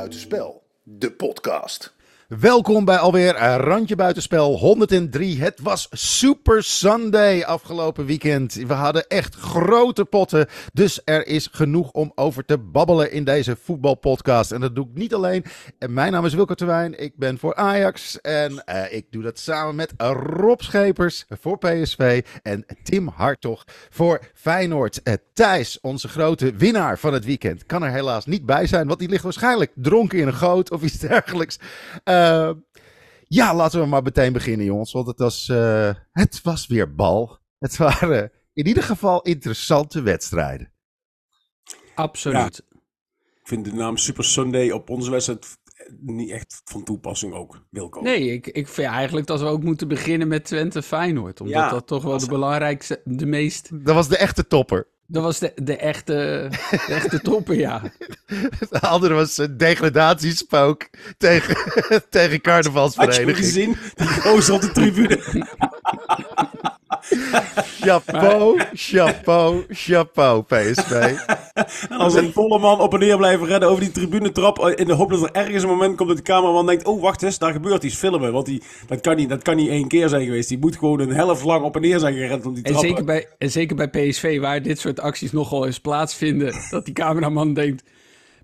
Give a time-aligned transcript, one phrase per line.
[0.00, 1.92] Buitenspel, de podcast.
[2.38, 5.40] Welkom bij alweer Randje Buitenspel 103.
[5.40, 8.54] Het was Super Sunday afgelopen weekend.
[8.54, 10.46] We hadden echt grote potten.
[10.72, 14.52] Dus er is genoeg om over te babbelen in deze voetbalpodcast.
[14.52, 15.44] En dat doe ik niet alleen.
[15.78, 17.00] En mijn naam is Wilco Terwijn.
[17.02, 18.20] Ik ben voor Ajax.
[18.20, 22.24] En uh, ik doe dat samen met Rob Schepers voor PSV.
[22.42, 25.00] En Tim Hartog voor Feyenoord.
[25.04, 28.86] Uh, Thijs, onze grote winnaar van het weekend, kan er helaas niet bij zijn.
[28.86, 31.58] Want die ligt waarschijnlijk dronken in een goot of iets dergelijks.
[32.04, 32.50] Uh, uh,
[33.28, 34.92] ja, laten we maar meteen beginnen, jongens.
[34.92, 37.38] Want het was, uh, het was weer bal.
[37.58, 40.72] Het waren in ieder geval interessante wedstrijden.
[41.94, 42.62] Absoluut.
[42.68, 42.78] Ja.
[43.40, 45.58] Ik vind de naam Super Sunday op onze wedstrijd
[46.00, 48.00] niet echt van toepassing ook, Wilco.
[48.00, 51.40] Nee, ik, ik vind eigenlijk dat we ook moeten beginnen met Twente Feyenoord.
[51.40, 53.84] Omdat Ja, dat toch wel de belangrijkste, de meest...
[53.84, 54.86] Dat was de echte topper.
[55.12, 56.48] Dat was de, de echte,
[56.86, 57.82] de echte toppen, ja.
[58.70, 61.54] De andere was een degradatiespook tegen,
[62.10, 63.36] tegen Had je carnavalsvereniging.
[63.36, 63.76] gezien?
[63.94, 65.20] Die gozer op de tribune.
[67.80, 71.16] Chapeau, chapeau, chapeau, PSV.
[71.88, 74.58] En als een volle man op en neer blijven rennen over die tribunetrap.
[74.58, 76.86] eh, In de hoop dat er ergens een moment komt dat de cameraman denkt...
[76.86, 78.32] Oh, wacht eens, daar gebeurt iets, filmen.
[78.32, 80.48] Want die, dat, kan niet, dat kan niet één keer zijn geweest.
[80.48, 82.88] Die moet gewoon een helft lang op en neer zijn gerend om die En trappen.
[82.90, 86.54] zeker, bij, en zeker bij PSV, waar dit soort acties nogal eens plaatsvinden.
[86.70, 87.82] Dat die cameraman denkt,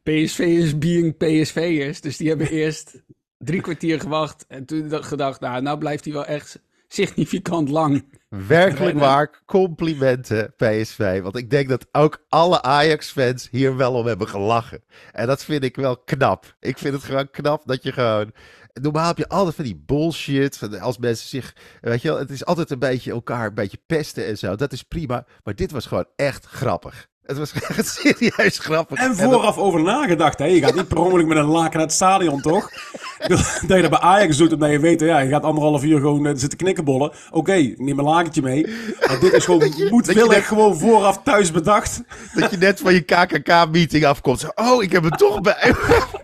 [0.02, 2.00] PSV is being PSV'ers.
[2.00, 3.02] Dus die hebben eerst
[3.38, 4.44] drie kwartier gewacht.
[4.48, 8.04] En toen gedacht, nou, nou blijft hij wel echt significant lang.
[8.28, 11.22] Werkelijk waar, complimenten PSV.
[11.22, 14.84] Want ik denk dat ook alle Ajax-fans hier wel om hebben gelachen.
[15.12, 16.56] En dat vind ik wel knap.
[16.60, 18.32] Ik vind het gewoon knap dat je gewoon...
[18.72, 20.58] Normaal heb je altijd van die bullshit.
[20.58, 21.56] Van als mensen zich...
[21.80, 24.56] Weet je wel, het is altijd een beetje elkaar een beetje pesten en zo.
[24.56, 25.26] Dat is prima.
[25.44, 27.08] Maar dit was gewoon echt grappig.
[27.26, 28.98] Het was echt serieus grappig.
[28.98, 30.38] En dat- vooraf over nagedacht.
[30.38, 30.44] Hè?
[30.44, 32.70] Je gaat niet per ongeluk met een laken naar het stadion, toch?
[33.28, 35.00] dat je dat bij Ajax doet, omdat je weet...
[35.00, 37.12] Ja, je gaat anderhalf uur gewoon eh, zitten knikkenbollen.
[37.30, 38.66] Oké, ik neem een lakentje mee.
[39.06, 42.00] Maar dit is gewoon moedwillig net- gewoon vooraf thuis bedacht.
[42.34, 44.40] Dat je net van je KKK-meeting afkomt.
[44.40, 45.56] Zo, oh, ik heb het toch bij.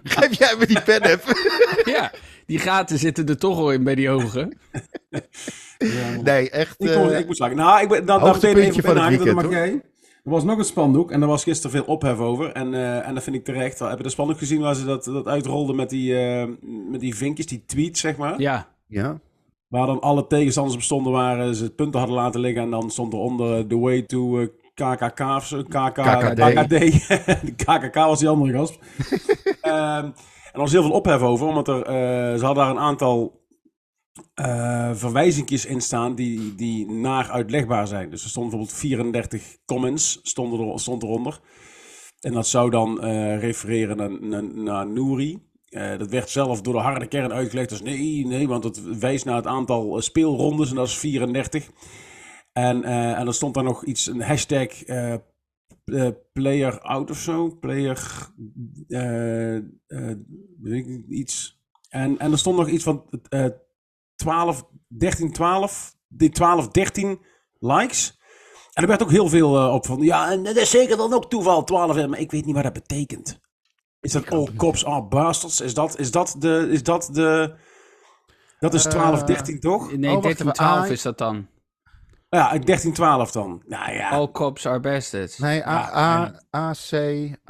[0.05, 1.37] Geef jij me die pen even?
[1.85, 2.11] Ja,
[2.47, 4.59] die gaten zitten er toch al in bij die ogen.
[6.23, 6.75] Nee, echt.
[6.79, 7.57] Ik, eh, kon, ik moest lachen.
[7.57, 9.81] Nou, ik ben dan, dan meteen even van het benadrukken, dat weekend, mag jij.
[10.23, 12.53] Er was nog een spandoek en daar was gisteren veel ophef over.
[12.53, 13.79] En, eh, en dat vind ik terecht.
[13.79, 16.49] Heb je de spandoek gezien waar ze dat, dat uitrolden met die, eh,
[16.91, 18.41] met die vinkjes, die tweets, zeg maar?
[18.41, 19.21] Ja, Ja.
[19.69, 22.63] Waar dan alle tegenstanders op stonden waar ze het punten hadden laten liggen.
[22.63, 25.63] En dan stond eronder eh, The Way to eh, KKK of zo.
[25.63, 26.41] KK, KKD.
[26.41, 26.69] KKD.
[27.47, 28.79] De KKK was die andere gast.
[29.61, 30.15] Ehm, en
[30.53, 33.42] er was heel veel ophef over, omdat er, eh, ze hadden daar een aantal
[34.35, 38.11] eh verwijzingjes in staan die, die naar uitlegbaar zijn.
[38.11, 41.41] Dus er stonden bijvoorbeeld 34 comments stonden er, stond eronder.
[42.21, 44.87] En dat zou dan eh, refereren naar, naar, naar.
[45.69, 47.69] Eh, dat werd zelf door de harde kern uitgelegd.
[47.69, 51.71] Dus nee, nee, want het wijst naar het aantal speelrondes en dat is 34.
[52.53, 54.69] En, en er stond daar nog iets, een hashtag
[56.33, 57.57] player out of zo.
[57.61, 58.31] Player
[60.61, 61.61] weet ik iets.
[61.89, 63.05] En, en er stond nog iets van
[64.23, 65.95] 12, 13, 12.
[66.09, 67.21] Die 12, 13
[67.59, 68.19] likes.
[68.73, 70.01] En er werd ook heel veel eh, op van.
[70.03, 72.07] Ja, en dat is zeker dan ook toeval, 12.
[72.07, 73.41] Maar ik weet niet wat dat betekent.
[74.01, 75.61] Is dat all cops are bastards?
[75.61, 76.69] Is dat, is dat de.
[76.71, 77.55] Is dat de.
[78.59, 79.97] Dat is 12, Eh, 13 toch?
[79.97, 81.49] nee, Oh, wacht 13, even, 12 ah, is dat dan.
[82.29, 83.63] Ja, 13, 12 dan.
[83.67, 84.11] Nou ja.
[84.11, 85.39] All cops are bastards.
[85.39, 86.93] Nee, A, A, A, C.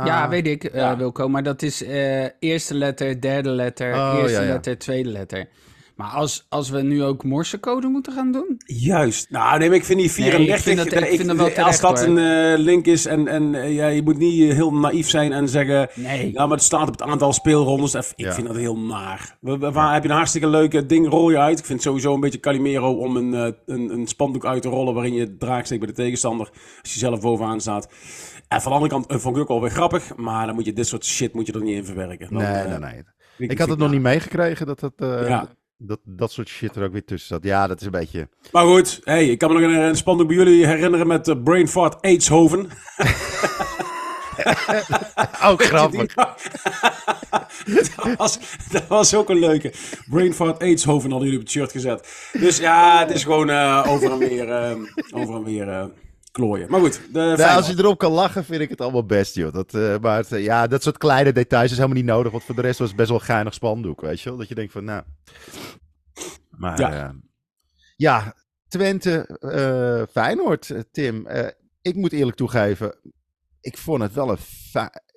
[0.01, 0.05] A.
[0.07, 0.97] Ja, weet ik, eh, Ja.
[0.97, 1.29] Wilco.
[1.29, 4.53] Maar dat is eh, eerste letter, derde letter, Oh, eerste ja, ja.
[4.53, 5.49] letter, tweede letter.
[5.97, 8.61] Maar als, als we nu ook morsecode moeten gaan doen?
[8.67, 9.31] Juist.
[9.31, 10.57] Nou, nee, maar ik vind die 34.
[10.57, 12.17] ik vind dat- ik vind dat wel als terecht, dat hoor.
[12.19, 15.33] een eh, link is en, en eh, ja, je moet niet eh, heel naïef zijn
[15.33, 15.89] en zeggen.
[15.95, 16.33] Nee.
[16.33, 17.95] Ja, maar het staat op het aantal speelrondes.
[17.95, 18.33] Ik Ja.
[18.33, 19.37] vind dat heel naar.
[19.41, 21.59] We- we- Waar heb je een hartstikke leuke ding, rol je uit.
[21.59, 24.69] Ik vind het sowieso een beetje Calimero om een, eh, een, een spandoek uit te
[24.69, 26.51] rollen waarin je draak steekt bij de tegenstander.
[26.83, 27.89] Als je zelf bovenaan staat.
[28.49, 30.17] En van de andere kant eh, vond ik ook wel weer grappig.
[30.17, 32.29] Maar dan moet je dit soort shit moet je er niet in verwerken.
[32.31, 33.49] Dan, Nee, eh, nee, nee.
[33.49, 35.49] Ik had het nog niet meegekregen dat dat, eh, Ja.
[35.83, 37.45] Dat, dat soort shit er ook weer tussen zat.
[37.45, 38.29] Ja, dat is een beetje.
[38.53, 41.43] Maar goed, hey, ik kan me nog een, een spandoek bij jullie herinneren met uh,
[41.43, 42.69] Brain Fart Aidshoven.
[45.43, 46.15] Oh, grappig.
[47.75, 48.39] dat, was,
[48.71, 49.73] dat was ook een leuke.
[50.09, 52.29] Brain Fart Aidshoven hadden jullie op het shirt gezet.
[52.33, 54.77] Dus ja, het is gewoon eh, over en weer, eh,
[55.11, 55.91] over en weer
[56.33, 56.71] klooien.
[56.71, 59.53] Maar goed, de Nou, als je erop kan lachen, vind ik het allemaal best, joh.
[59.53, 62.33] Dat, eh, maar het, eh, ja, dat soort kleine details is helemaal niet nodig.
[62.33, 64.39] Want voor de rest was het best wel een geinig spandoek, weet je wel.
[64.39, 65.03] Dat je denkt van, nou...
[66.51, 66.93] Maar Ja.
[66.95, 67.15] ja,
[67.97, 68.35] ja
[68.69, 71.27] Twente, eh, Feyenoord, eh, Tim.
[71.27, 71.49] eh,
[71.83, 72.95] ik moet eerlijk toegeven,
[73.61, 74.39] ik vond het wel een...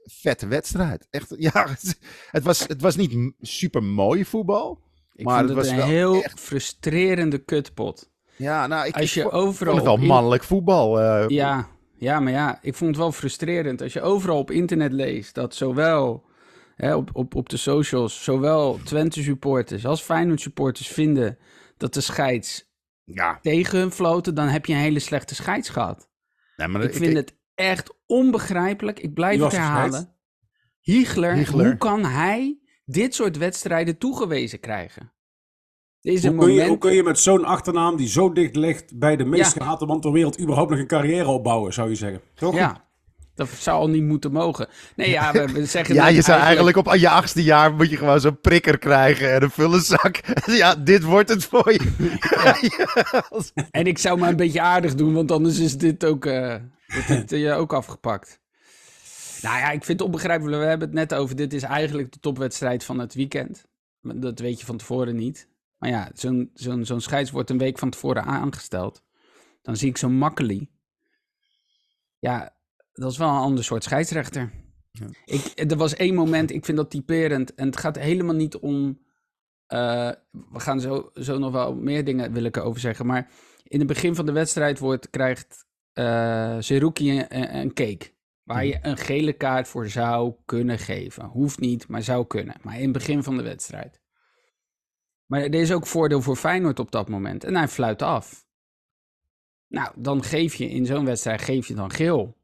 [0.04, 1.08] vette wedstrijd.
[1.10, 2.00] Echt, ja, het,
[2.32, 4.84] het was, het was niet super mooi voetbal.
[5.14, 8.10] Ik Maar vond het het was een wel heel echt- frustrerende kutpot.
[8.38, 11.02] Ja, nou, ik, Als ik je vond- overal vond het wel in- mannelijk voetbal.
[11.02, 11.68] eh, Ja,
[11.98, 13.82] ja, maar ja, ik vond het wel frustrerend.
[13.82, 16.26] Als je overal op internet leest dat zowel
[16.76, 21.38] hè, op, op, op de socials, zowel Twente supporters als Feyenoord supporters vinden
[21.78, 22.70] dat de scheids
[23.04, 23.40] ja.
[23.42, 26.10] tegen hun floten, dan heb je een hele slechte scheids gehad.
[26.56, 29.00] Nee, maar Ik vind het echt onbegrijpelijk.
[29.00, 30.14] Ik blijf het herhalen.
[30.81, 31.66] Hiegler, Hiegler.
[31.66, 35.14] hoe kan hij dit soort wedstrijden toegewezen krijgen?
[36.06, 36.69] Is Hoe een kun, je, moment...
[36.69, 39.62] hoe kun je met zo'n achternaam die zo dicht ligt bij de meest Ja.
[39.62, 42.22] gehate man ter wereld überhaupt nog een carrière opbouwen, zou je zeggen?
[42.36, 42.56] Toch?
[42.56, 42.86] Ja,
[43.36, 44.68] dat zou al niet moeten mogen.
[44.96, 47.98] Nee, ja, we, we zeggen Ja, je zou eigenlijk op je achtste jaar moet je
[47.98, 50.19] gewoon zo'n prikker krijgen en een vullenzak.
[50.46, 52.13] Ja, dit wordt het voor je.
[53.72, 56.56] En ik zou maar een beetje aardig doen, want anders is dit ook, eh,
[56.88, 58.40] wordt dit, eh, ook afgepakt.
[59.42, 60.62] Nou ja, ik vind het onbegrijpelijk.
[60.62, 61.36] We hebben het net over.
[61.36, 63.66] Dit is eigenlijk de topwedstrijd van het weekend.
[64.02, 65.48] Dat weet je van tevoren niet.
[65.77, 69.04] Maar ja, zo'n zo'n zo'n scheids wordt een week van tevoren aangesteld.
[69.62, 70.69] Dan zie ik zo'n Makkeli.
[72.19, 72.56] Ja,
[72.94, 74.51] dat is wel een ander soort scheidsrechter.
[74.92, 75.07] Ja.
[75.25, 77.54] Ik, er was één moment, ik vind dat typerend.
[77.56, 79.00] En het gaat helemaal niet om...
[79.68, 83.06] eh, we gaan zo, zo nog wel meer dingen wil ik erover zeggen.
[83.06, 83.31] Maar
[83.63, 85.66] in het begin van de wedstrijd wordt, krijgt
[86.60, 88.13] Zerouki een, een cake.
[88.44, 91.25] Waar je een gele kaart voor zou kunnen geven.
[91.25, 92.56] Hoeft niet, maar zou kunnen.
[92.62, 94.01] Maar in het begin van de wedstrijd.
[95.25, 97.44] Maar er is ook voordeel voor Feyenoord op dat moment.
[97.44, 98.45] En hij fluit af.
[99.68, 102.38] Nou, dan geef je in zo'n wedstrijd geef je dan geel.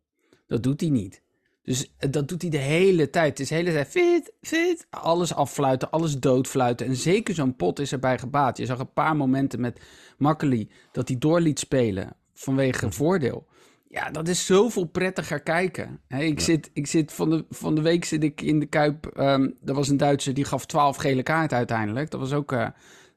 [0.47, 1.21] Dat doet hij niet.
[1.63, 3.29] Dus eh, dat doet hij de hele tijd.
[3.29, 4.87] Het is de hele tijd fit, fit.
[4.89, 6.87] Alles affluiten, alles doodfluiten.
[6.87, 8.57] En zeker zo'n pot is erbij gebaat.
[8.57, 9.81] Je zag een paar momenten met
[10.17, 13.47] Makkeli dat hij door liet spelen vanwege voordeel.
[13.93, 15.99] Ja, dat is zoveel prettiger kijken.
[16.07, 19.05] Hè, ik, zit, ik zit van de, van de week zit ik in de Kuip.
[19.05, 22.11] ehm er was een Duitser die gaf 12 gele kaarten uiteindelijk.
[22.11, 22.67] Dat was ook, eh,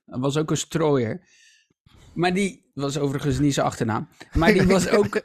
[0.07, 1.21] dat was ook een strooier.
[2.15, 4.09] Maar die was overigens niet zijn achternaam.
[4.33, 5.21] Maar die was ook.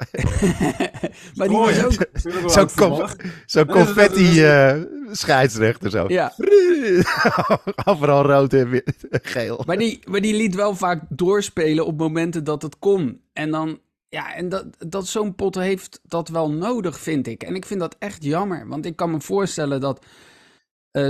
[1.35, 2.05] maar die was ook.
[2.51, 4.81] Zo'n conf- zo'n confetti eh,
[5.11, 6.05] scheidsrechter zo.
[6.07, 6.33] Ja,
[7.85, 9.63] Overal rood en wit- geel.
[9.65, 13.21] maar die, maar die liet wel vaak doorspelen op momenten dat het kon.
[13.33, 13.79] En dan.
[14.09, 17.43] Ja, en dat, dat zo'n pot heeft dat wel nodig, vind ik.
[17.43, 18.67] En ik vind dat echt jammer.
[18.67, 20.05] Want ik kan me voorstellen dat.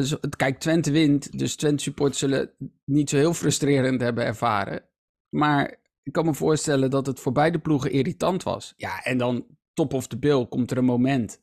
[0.03, 1.37] zo- kijk, Twente wint.
[1.39, 2.51] Dus Twente supporters zullen
[2.85, 4.83] niet zo heel frustrerend hebben ervaren.
[5.29, 8.73] Maar ik kan me voorstellen dat het voor beide ploegen irritant was.
[8.77, 11.41] Ja, en dan top of the bill komt er een moment.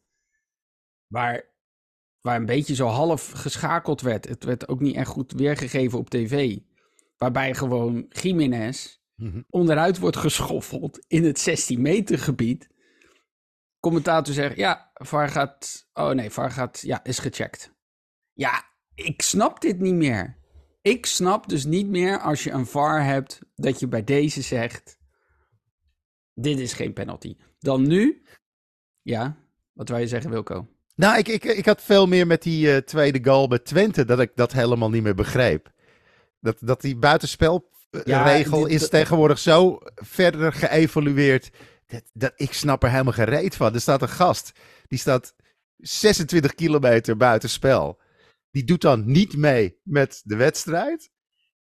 [1.07, 1.45] Waar,
[2.21, 4.29] waar een beetje zo half geschakeld werd.
[4.29, 6.59] Het werd ook niet echt goed weergegeven op tv.
[7.17, 9.43] Waarbij gewoon Jiménez Mhm.
[9.49, 12.69] onderuit wordt geschoffeld in het 16 meter gebied.
[13.81, 15.89] Commentator zegt, ja, VAR gaat...
[15.93, 16.81] Oh nee, VAR gaat...
[16.81, 17.73] Ja, is gecheckt.
[18.33, 18.65] Ja,
[18.95, 20.39] ik snap dit niet meer.
[20.83, 23.39] Ik snap dus niet meer als je een VAR hebt...
[23.55, 24.99] dat je bij deze zegt...
[26.35, 27.37] Dit is geen penalty.
[27.59, 28.23] Dan nu...
[29.03, 29.37] Ja,
[29.73, 30.69] wat wil je zeggen, Wilco?
[30.95, 34.21] Nou, ik, ik, ik had veel meer met die eh, tweede goal bij Twente dat
[34.21, 35.73] ik dat helemaal niet meer begreep.
[36.41, 36.97] Dat, dat die
[38.05, 41.51] buitenspelregel die- is dat- tegenwoordig zo verder geëvolueerd.
[41.87, 43.75] Dat, dat, ik snap er helemaal geen reet van.
[43.75, 44.53] Er staat een gast,
[44.89, 45.35] die staat
[45.77, 48.01] 26 kilometer buitenspel.
[48.51, 51.11] Die doet dan niet mee met de wedstrijd.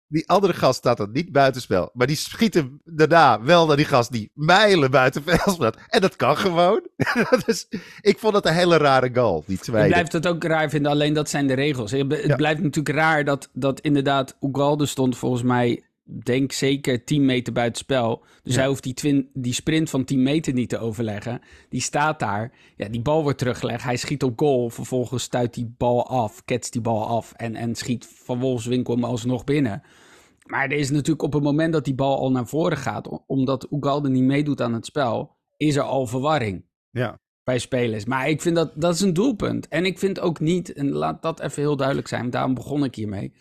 [0.08, 1.90] Die andere gast staat dan niet buitenspel.
[1.92, 5.76] Maar die schieten daarna wel naar die gast die mijlen buitenspel staat.
[5.88, 6.88] En dat kan gewoon.
[7.46, 7.66] dus
[8.00, 9.88] ik vond het een hele rare goal, die Ik tweede.
[9.88, 11.90] blijf het ook raar vinden, alleen dat zijn de regels.
[11.90, 12.36] Het het Ja.
[12.36, 15.82] blijft natuurlijk raar dat, dat inderdaad Ugalde stond volgens mij,
[16.24, 18.24] denk zeker 10 meter buiten spel.
[18.42, 18.58] Dus Ja.
[18.60, 21.40] hij hoeft die, twin, die sprint van 10 meter niet te overleggen.
[21.68, 24.70] Die staat daar, ja, die bal wordt teruggelegd, hij schiet op goal.
[24.70, 29.04] Vervolgens stuit die bal af, ketst die bal af en, en schiet Van Wolfswinkel hem
[29.04, 29.82] alsnog binnen.
[30.44, 33.66] Maar er is natuurlijk op het moment dat die bal al naar voren gaat, omdat
[33.70, 37.18] Ugalde niet meedoet aan het spel, is er al verwarring Ja.
[37.44, 38.04] bij spelers.
[38.04, 39.68] Maar ik vind dat, dat is een doelpunt.
[39.68, 42.94] En ik vind ook niet, en laat dat even heel duidelijk zijn, daarom begon ik
[42.94, 43.32] hiermee.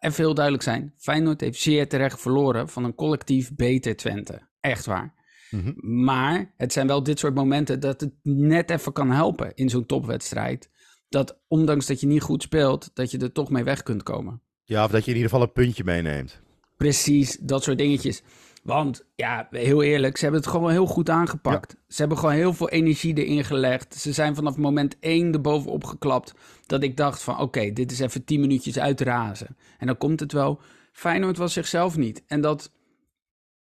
[0.00, 4.48] Even heel duidelijk zijn, Feyenoord heeft zeer terecht verloren van een collectief beter Twente.
[4.60, 5.14] Echt waar.
[5.50, 5.72] Mhm.
[6.04, 9.86] Maar het zijn wel dit soort momenten dat het net even kan helpen in zo'n
[9.86, 10.70] topwedstrijd.
[11.08, 14.42] Dat ondanks dat je niet goed speelt, dat je er toch mee weg kunt komen.
[14.64, 16.40] ja, of dat je in ieder geval een puntje meeneemt.
[16.76, 18.22] Precies, dat soort dingetjes.
[18.68, 21.76] Want ja, heel eerlijk, ze hebben het gewoon heel goed aangepakt.
[21.86, 23.94] Ze hebben gewoon heel veel energie erin gelegd.
[23.94, 26.34] Ze zijn vanaf moment één erbovenop geklapt.
[26.66, 29.56] Dat ik dacht van oké, dit is even tien minuutjes uitrazen.
[29.78, 30.60] En dan komt het wel.
[30.92, 32.22] Feyenoord was zichzelf niet.
[32.26, 32.72] En dat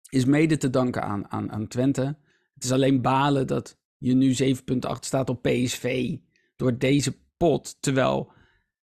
[0.10, 2.18] is mede te danken aan, aan, aan Twente.
[2.54, 6.16] Het is alleen balen dat je nu 7 punten achter staat op PSV.
[6.56, 7.78] Door deze pot.
[7.80, 8.32] Terwijl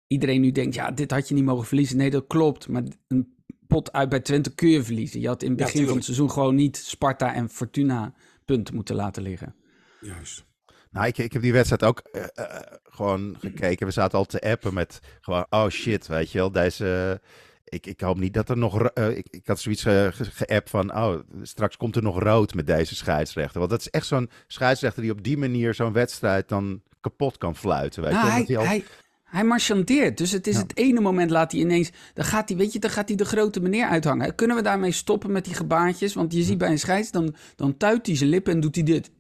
[0.07, 1.97] iedereen nu denkt, ja, dit had je niet mogen verliezen.
[1.97, 2.69] Nee, dat klopt.
[2.69, 3.37] Maar een
[3.69, 5.21] pot uit bij Twente kun je verliezen.
[5.21, 8.13] Je had in het Ja, begin van het seizoen gewoon niet Sparta en Fortuna
[8.45, 9.55] punten moeten laten liggen.
[10.01, 10.45] Juist.
[10.91, 13.87] Nou, ik, ik heb die wedstrijd ook eh, eh, gewoon gekeken.
[13.87, 17.21] We zaten al te appen met gewoon, oh shit, weet je wel, deze...
[17.65, 18.83] ik, ik hoop niet dat er nog...
[18.83, 22.67] eh, ik, ik had zoiets ge- geappt van, oh, straks komt er nog rood met
[22.67, 23.59] deze scheidsrechter.
[23.59, 27.57] Want dat is echt zo'n scheidsrechter die op die manier zo'n wedstrijd dan kapot kan
[27.57, 28.37] fluiten, weet Nou, je wel.
[28.37, 28.85] hij, Dat hij al- hij,
[29.29, 30.19] hij marchandeert.
[30.19, 30.61] Dus het is Ja.
[30.63, 31.91] het ene moment laat hij ineens...
[32.15, 34.35] Dan gaat hij, weet je, dan gaat hij de grote meneer uithangen.
[34.35, 36.15] Kunnen we daarmee stoppen met die gebaartjes?
[36.15, 38.85] Want je ziet bij een scheids, dan, dan tuit hij zijn lippen en doet hij
[38.85, 39.11] dit.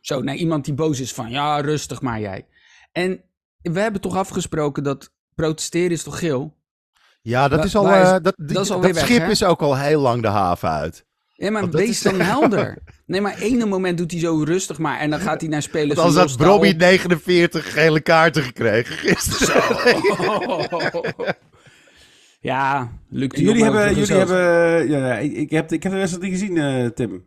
[0.00, 1.30] Zo, naar iemand die boos is van...
[1.30, 2.46] Ja, rustig maar jij.
[2.92, 3.20] En
[3.62, 6.56] we hebben toch afgesproken dat protesteren is toch geel?
[7.22, 7.86] Ja, dat Wa- is al...
[7.86, 9.30] is- eh, dat, die- dat is dat alweer weg, schip hè?
[9.30, 11.06] is ook al heel lang de haven uit.
[11.42, 12.76] Ja, maar wees is- dan helder.
[13.06, 14.98] Nee, maar ene moment doet hij zo rustig maar.
[14.98, 15.98] En dan gaat hij naar spelers...
[15.98, 19.62] Anders van, had "Jos, sta Bobby op." 49 gele kaarten gekregen gisteren.
[22.40, 25.98] ja, lukt die Jullie hebben, jullie hebben ja, ja, ik, ik, heb, ik heb de
[25.98, 27.24] wedstrijd niet gezien, eh, Tim.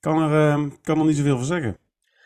[0.00, 1.76] Kan er, eh, kan er niet zoveel van zeggen.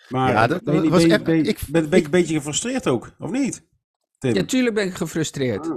[0.09, 1.25] Maar Ja, dat ben was ben ik- ben-
[1.73, 3.63] ben je ik- een beetje gefrustreerd ook, of niet?
[4.19, 4.35] Tim?
[4.35, 5.71] Ja, tuurlijk ben ik gefrustreerd.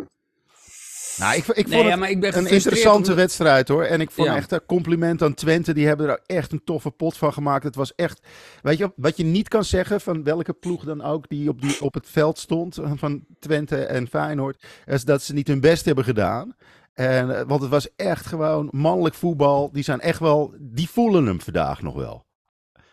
[1.20, 3.84] Nou, ik, ik vond Nee, ja, het maar ik ben een interessante om- wedstrijd hoor.
[3.84, 4.36] En ik vond Ja.
[4.36, 5.74] echt een compliment aan Twente.
[5.74, 7.64] Die hebben er echt een toffe pot van gemaakt.
[7.64, 8.28] Het was echt,
[8.62, 11.82] weet je, wat je niet kan zeggen van welke ploeg dan ook die op, die,
[11.82, 15.86] op het veld stond eh, van Twente en Feyenoord, is dat ze niet hun best
[15.86, 16.56] hebben gedaan.
[16.94, 19.70] En, eh, want het was echt gewoon mannelijk voetbal.
[19.72, 22.26] Die zijn echt wel, die voelen hem vandaag nog wel.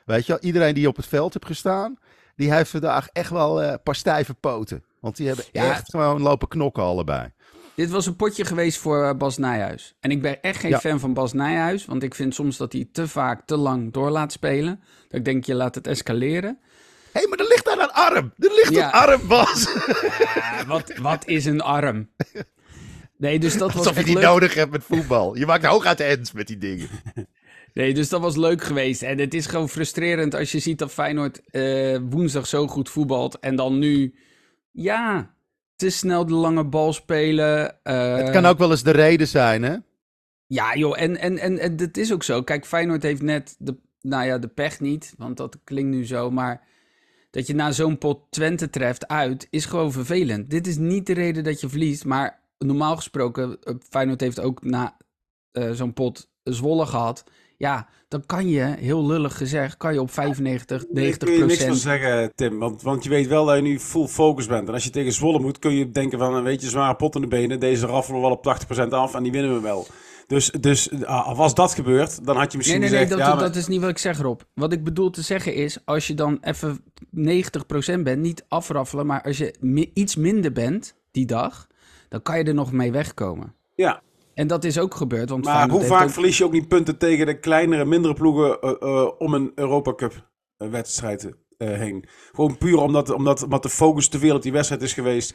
[0.04, 1.96] Weet je iedereen die op het veld heeft gestaan,
[2.36, 4.84] die heeft vandaag echt wel eh, een paar stijve poten.
[5.00, 5.70] Want die hebben Ja.
[5.70, 7.28] echt gewoon lopen knokken allebei.
[7.76, 9.94] Dit was een potje geweest voor eh, Bas Nijhuis.
[10.00, 10.78] En ik ben echt geen Ja.
[10.80, 11.84] fan van Bas Nijhuis.
[11.84, 14.80] Want ik vind soms dat hij te vaak te lang door laat spelen.
[15.08, 16.58] Dat ik denk, je laat het escaleren.
[17.12, 18.32] Hé, hey, maar er ligt daar een arm.
[18.38, 18.86] Er ligt Ja.
[18.86, 19.72] een arm, Bas.
[20.34, 22.08] Ja, wat, wat is een arm?
[23.16, 24.24] Nee, dus dat was Alsof je echt die leuk.
[24.24, 25.36] nodig hebt met voetbal.
[25.36, 26.88] Je maakt hooguit ends met die dingen.
[27.74, 29.02] Nee, dus dat was leuk geweest.
[29.02, 33.38] En het is gewoon frustrerend als je ziet dat Feyenoord eh, woensdag zo goed voetbalt.
[33.38, 34.14] En dan nu,
[34.72, 35.34] ja,
[35.76, 37.82] te snel de lange bal spelen.
[37.84, 39.76] eh, het kan ook wel eens de reden zijn, hè?
[40.46, 42.42] Ja, joh, en, en, en, en dat is ook zo.
[42.42, 46.30] Kijk, Feyenoord heeft net de, nou ja, de pech niet, want dat klinkt nu zo,
[46.30, 46.64] maar
[47.30, 50.50] dat je na zo'n pot Twente treft uit, is gewoon vervelend.
[50.50, 54.64] Dit is niet de reden dat je verliest, maar normaal gesproken, eh, Feyenoord heeft ook
[54.64, 54.96] na
[55.52, 57.24] eh, zo'n pot Zwolle gehad.
[57.56, 61.44] Ja, dan kan je, heel lullig gezegd, kan je op 95, Daar 90 kun je
[61.44, 61.82] niks van procent...
[62.00, 62.58] zeggen, Tim.
[62.58, 64.68] Want, want je weet wel dat je nu full focus bent.
[64.68, 66.42] En als je tegen Zwolle moet, kun je denken van...
[66.42, 67.60] Weet je, zware pot in de benen.
[67.60, 69.86] Deze raffelen we wel op 80% af en die winnen we wel.
[70.26, 73.10] Dus, dus ah, was dat gebeurd, dan had je Nee, misschien nee, nee, gezegd...
[73.10, 74.40] dat, ja, dat, maar- dat is niet wat ik zeg, Rob.
[74.54, 76.80] Wat ik bedoel te zeggen is, als je dan even
[77.14, 81.66] 90% bent, niet afraffelen, maar als je mi- iets minder bent die dag,
[82.08, 83.54] dan kan je er nog mee wegkomen.
[83.74, 84.04] ja.
[84.36, 86.98] En dat is ook gebeurd, want Maar hoe vaak ook- verlies je ook niet punten
[86.98, 92.04] tegen de kleinere, mindere ploegen eh, eh, om een Europa Cup eh, wedstrijd heen?
[92.32, 95.34] Gewoon puur omdat, omdat, omdat de focus te veel op die wedstrijd is geweest.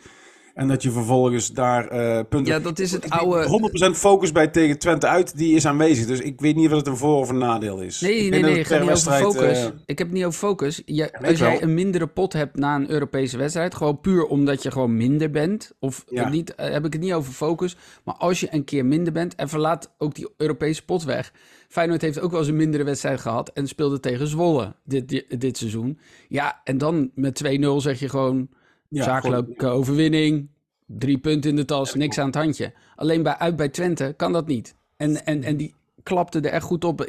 [0.54, 2.54] En dat je vervolgens daar eh, punten...
[2.54, 3.70] Ja, dat is het oude...
[3.94, 6.06] 100% focus bij tegen Twente uit, die is aanwezig.
[6.06, 8.00] Dus ik weet niet of het een voor- of een nadeel is.
[8.02, 9.60] Nee, Ik nee, nee, het het gaat niet over focus.
[9.64, 10.82] eh, ik heb het niet over focus.
[10.86, 11.62] Ik als jij wel.
[11.62, 15.72] een mindere pot hebt na een Europese wedstrijd, gewoon puur omdat je gewoon minder bent,
[15.80, 16.24] of Ja.
[16.26, 19.14] eh, niet, eh, heb ik het niet over focus, maar als je een keer minder
[19.14, 21.34] bent en verlaat ook die Europese pot weg.
[21.68, 25.40] Feyenoord heeft ook wel eens een mindere wedstrijd gehad en speelde tegen Zwolle dit, dit,
[25.42, 26.00] dit seizoen.
[26.28, 28.48] Ja, en dan met 2-0 zeg je gewoon
[28.92, 30.50] ja, zakelijke overwinning,
[30.86, 32.74] drie punten in de tas, niks aan het handje.
[32.96, 34.76] Alleen bij, uit bij Twente kan dat niet.
[34.98, 37.04] En, en, en die klapte er echt goed op,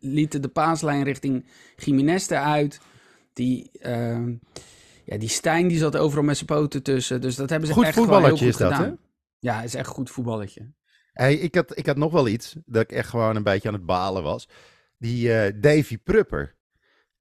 [0.00, 1.46] lieten de paaslijn richting
[1.76, 2.80] Jiménez eruit.
[3.32, 4.34] Die, ehm,
[5.04, 7.20] ja, die Stijn die zat overal met zijn poten tussen.
[7.20, 8.90] Dus dat hebben ze Goed echt gewoon heel voetballetje goed is dat, gedaan.
[8.90, 8.96] hè?
[9.38, 10.72] Ja, is echt een goed voetballetje.
[11.12, 13.74] Hey, ik, had, ik had nog wel iets dat ik echt gewoon een beetje aan
[13.74, 14.48] het balen was.
[14.98, 16.55] Die eh, Davy Prupper,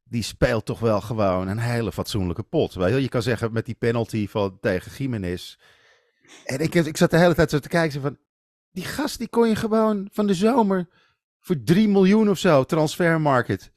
[0.10, 2.74] die speelt toch wel gewoon een hele fatsoenlijke pot.
[2.74, 5.58] Weet je, je kan zeggen met die penalty van, tegen Jiménez.
[6.46, 8.18] En ik, ik zat de hele tijd zo te kijken zo van,
[8.72, 10.88] die gast die kon je gewoon van de zomer
[11.40, 13.72] voor 3 miljoen of zo, transfermarket.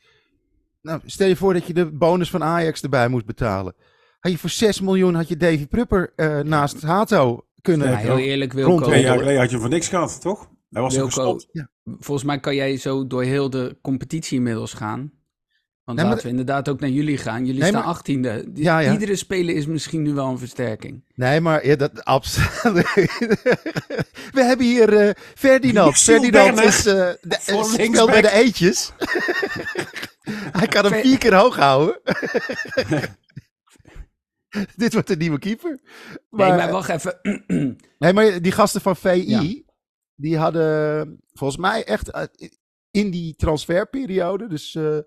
[0.83, 3.75] Nou, stel je voor dat je de bonus van Ajax erbij moest betalen.
[4.21, 7.91] Had je voor 6 miljoen had je Davy Prupper eh, naast Hato kunnen...
[7.91, 8.85] Ja, heel eerlijk, Rond-.
[8.85, 10.49] Twee jaar geleden had je voor niks gehad, toch?
[10.71, 11.69] Hij was Wilco, gestopt.
[11.85, 15.13] volgens mij kan jij zo door heel de competitie inmiddels gaan.
[15.89, 17.45] Want Nee, maar laten we inderdaad ook naar jullie gaan.
[17.47, 18.45] Jullie Nee, staan maar- achttiende.
[18.53, 18.93] Die- Ja, ja.
[18.93, 21.05] Iedere speler is misschien nu wel een versterking.
[21.15, 22.93] Nee, maar ja, dat absoluut.
[24.37, 25.99] We hebben hier eh, Ferdinand.
[25.99, 28.93] Ferdinand is, eh, de, speelt bij de eetjes.
[30.59, 32.01] Hij kan hem vier keer hoog houden.
[34.77, 35.81] dit wordt de nieuwe keeper.
[36.31, 37.19] nee, maar wacht even.
[37.99, 39.63] Nee, maar die gasten van VI, Ja.
[40.17, 42.23] die hadden volgens mij echt eh,
[42.91, 44.99] in die transferperiode, dus eh,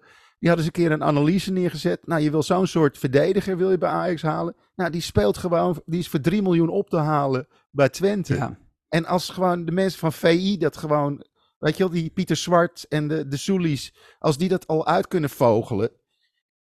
[0.41, 2.07] die hadden ze een keer een analyse neergezet.
[2.07, 4.55] Nou, je wil zo'n soort verdediger wil je bij Ajax halen.
[4.75, 8.35] Nou, die speelt gewoon, die is voor 3 miljoen op te halen bij Twente.
[8.35, 8.57] ja.
[8.89, 11.25] En als gewoon de mensen van VI dat gewoon,
[11.59, 15.07] weet je wel, die Pieter Zwart en de, de Soelies, als die dat al uit
[15.07, 15.91] kunnen vogelen,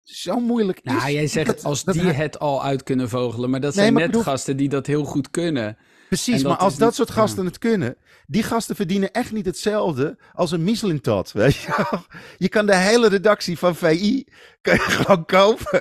[0.02, 3.08] zo moeilijk is Nou, jij zegt dat- als dat die hij- het al uit kunnen
[3.08, 3.50] vogelen.
[3.50, 5.76] Maar dat Nee, zijn maar net bedoel- gasten die dat heel goed kunnen.
[6.08, 10.18] Precies, maar als dat niet- soort gasten het kunnen, die gasten verdienen echt niet hetzelfde
[10.32, 11.84] als een Michelin-tot, weet je.
[12.38, 14.26] Je kan de hele redactie van VI
[14.62, 15.80] kan je gewoon kopen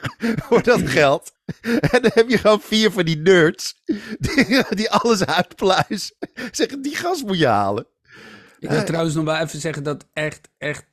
[0.46, 1.32] voor dat geld.
[1.62, 3.82] En dan heb je gewoon vier van die nerds
[4.18, 6.14] die, die alles uitpluizen.
[6.50, 7.86] Zeggen, die gast moet je halen.
[8.58, 10.84] Ik wil Eh, trouwens nog wel even zeggen dat echt, echt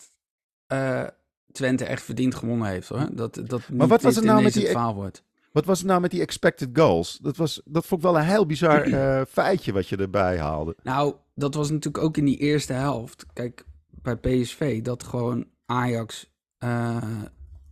[0.67, 1.03] eh,
[1.51, 3.07] Twente echt verdiend gewonnen heeft hoor.
[3.11, 5.23] Dat, dat Maar wat was het er nou met die- het wordt.
[5.53, 7.17] Wat was het nou met die expected goals?
[7.17, 10.75] Dat, was, dat vond ik wel een heel bizar eh, feitje wat je erbij haalde.
[10.83, 13.25] Nou, dat was natuurlijk ook in die eerste helft.
[13.33, 17.21] Kijk, bij PSV dat gewoon Ajax eh,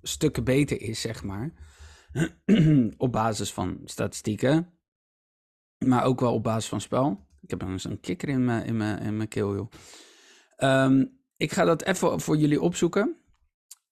[0.01, 1.53] stukken beter is, zeg maar.
[2.97, 4.69] op basis van statistieken.
[5.85, 7.27] Maar ook wel op basis van spel.
[7.41, 9.71] Ik heb een zo'n kikker in mijn, in mijn, in mijn keel, joh.
[10.55, 11.05] Ehm,
[11.37, 13.15] ik ga dat even voor jullie opzoeken.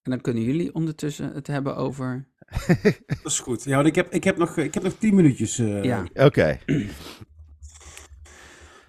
[0.02, 2.29] En dan kunnen jullie ondertussen het hebben over...
[3.06, 3.64] Dat is goed.
[3.64, 5.58] Ja, want ik heb, ik heb, nog, ik heb nog tien minuutjes.
[5.58, 5.82] eh.
[5.84, 6.58] Ja, Oké.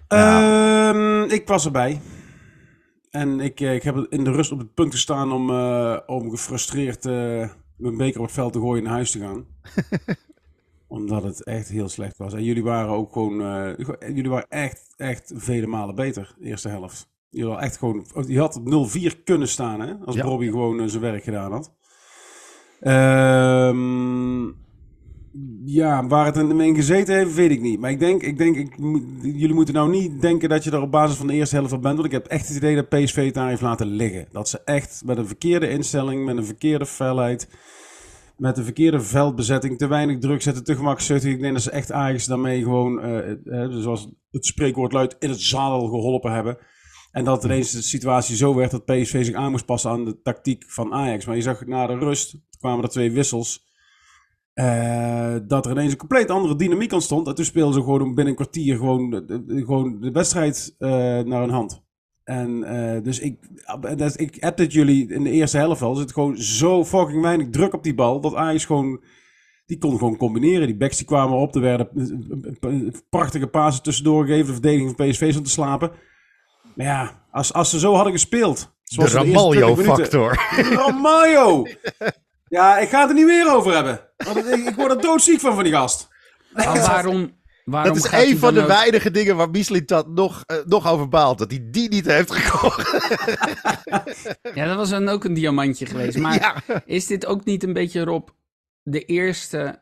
[0.08, 2.00] Ehm, ik was erbij.
[3.10, 6.30] En ik, eh, ik heb in de rust op het punt gestaan om, eh, om
[6.30, 9.46] gefrustreerd eh, mijn beker op het veld te gooien en naar huis te gaan.
[10.86, 12.32] Omdat het echt heel slecht was.
[12.34, 13.40] En jullie waren ook gewoon.
[13.42, 17.10] eh, jullie waren echt, echt vele malen beter, de eerste helft.
[17.30, 18.06] Je had echt gewoon.
[18.26, 19.94] Je had op 0-4 kunnen staan, hè?
[20.04, 20.24] Als Ja.
[20.24, 21.72] Bobby gewoon zijn werk gedaan had.
[22.82, 24.44] Ehm,
[25.64, 27.80] ja, waar het in gezeten heeft, weet ik niet.
[27.80, 28.76] Maar ik denk, ik denk ik,
[29.22, 31.82] jullie moeten nou niet denken dat je er op basis van de eerste helft op
[31.82, 31.94] bent.
[31.94, 34.26] Want ik heb echt het idee dat PSV het daar heeft laten liggen.
[34.30, 37.48] Dat ze echt met een verkeerde instelling, met een verkeerde felheid,
[38.36, 41.32] met een verkeerde veldbezetting, te weinig druk zetten, te gemakzuchtig.
[41.32, 45.28] Ik denk dat ze echt Ajax daarmee gewoon, eh, eh, zoals het spreekwoord luidt, in
[45.28, 46.58] het zadel geholpen hebben.
[47.12, 50.22] En dat ineens de situatie zo werd dat PSV zich aan moest passen aan de
[50.22, 51.24] tactiek van Ajax.
[51.26, 53.70] Maar je zag na de rust, kwamen er twee wissels.
[54.54, 57.26] eh, dat er ineens een compleet andere dynamiek ontstond.
[57.26, 60.88] En toen speelden ze gewoon binnen een kwartier gewoon de, gewoon de wedstrijd eh,
[61.20, 61.82] naar hun hand.
[62.24, 63.38] En eh, dus ik,
[63.96, 65.90] dat, ik heb dit jullie in de eerste helft al.
[65.90, 68.20] Er zit gewoon zo fucking weinig druk op die bal.
[68.20, 69.00] Dat Ajax gewoon,
[69.66, 70.66] die kon gewoon combineren.
[70.66, 71.54] Die backs die kwamen op.
[71.54, 74.46] Er werden een- een- een prachtige pasen tussendoor gegeven.
[74.46, 75.90] De verdediging van PSV stond te slapen.
[76.74, 78.58] Maar ja, als, als ze zo hadden gespeeld.
[78.58, 80.48] De zoals ze eerste 20 minuten- Ramaljo-factor.
[80.86, 81.66] Ramaljo!
[82.48, 84.00] Ja, ik ga het er niet meer over hebben.
[84.16, 86.08] Want ik, ik word er doodziek van, van die gast.
[86.52, 90.42] maar waarom, waarom Dat is een van de ook- weinige dingen waar Michelin dat nog,
[90.46, 91.38] eh, nog over baalt.
[91.38, 92.90] Dat hij die niet heeft gekocht.
[94.54, 96.18] Ja, dat was dan ook een diamantje geweest.
[96.18, 96.34] Maar
[96.66, 96.82] Ja.
[96.86, 98.28] is dit ook niet een beetje, Rob,
[98.82, 99.80] de eerste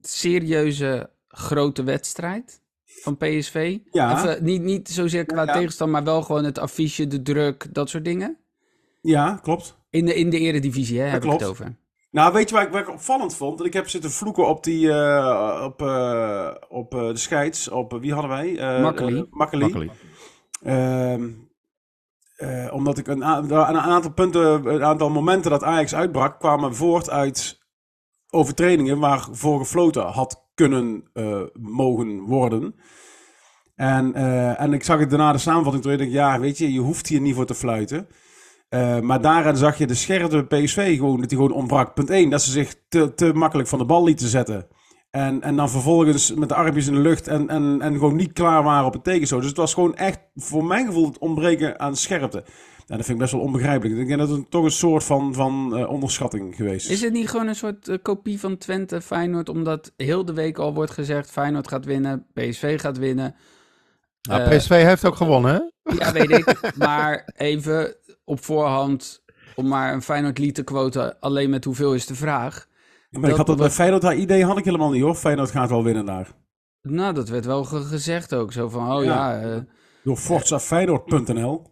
[0.00, 2.60] serieuze grote wedstrijd
[3.00, 3.78] van PSV?
[3.90, 4.16] Ja.
[4.18, 5.52] Even, niet, niet zozeer qua Ja.
[5.52, 8.36] tegenstand, maar wel gewoon het affiche, de druk, dat soort dingen?
[9.00, 9.76] Ja, klopt.
[9.90, 11.76] In de, in de eredivisie, hè, heb ik het over.
[12.10, 13.58] Nou, weet je waar ik, waar ik opvallend vond?
[13.58, 17.92] Dat ik heb zitten vloeken op die, eh, op, eh, op eh, de scheids, op,
[17.92, 18.58] eh, wie hadden wij?
[18.58, 18.82] Eh
[19.30, 19.90] Makkeli.
[20.62, 21.12] eh.
[21.12, 21.30] Ehm,
[22.36, 27.10] eh, omdat ik een, een aantal punten, een aantal momenten dat Ajax uitbrak, kwamen voort
[27.10, 27.60] uit
[28.30, 32.74] overtredingen waarvoor gefloten had kunnen eh, mogen worden.
[33.74, 35.98] En, eh, en ik zag het daarna de samenvatting terug.
[35.98, 38.06] Ik dacht, ja, weet je, je hoeft hier niet voor te fluiten.
[38.68, 41.94] Eh, maar daarin zag je de scherpe PSV gewoon, dat die gewoon ontbrak.
[41.94, 44.66] Punt 1, dat ze zich te, te makkelijk van de bal lieten zetten.
[45.10, 48.32] En, en dan vervolgens met de armpjes in de lucht en, en, en gewoon niet
[48.32, 49.40] klaar waren op het tegenstoot.
[49.40, 52.44] Dus het was gewoon echt, voor mijn gevoel, het ontbreken aan scherpte.
[52.92, 54.00] Nou, dat vind ik best wel onbegrijpelijk.
[54.00, 56.92] Ik denk dat het toch een soort van, van eh, onderschatting geweest is.
[56.92, 60.58] Is het niet gewoon een soort eh, kopie van Twente, Feyenoord, omdat heel de week
[60.58, 63.34] al wordt gezegd, Feyenoord gaat winnen, PSV gaat winnen.
[64.22, 65.92] Nou, Eh, PSV heeft ook gewonnen, hè?
[65.94, 66.72] Ja, weet ik.
[66.76, 69.22] Maar even op voorhand,
[69.54, 72.66] om maar een Feyenoord lied te quoten, alleen met hoeveel is de vraag.
[73.10, 75.14] Ja, maar ik had dat bij Feyenoord, dat idee had ik helemaal niet hoor.
[75.14, 76.28] Feyenoord gaat wel winnen daar.
[76.82, 78.52] Nou, dat werd wel ge- gezegd ook.
[78.52, 79.40] Zo van, oh ja.
[79.40, 79.40] Ja.
[79.54, 79.60] eh,
[80.04, 81.70] Door ForzaFeyenoord.nl.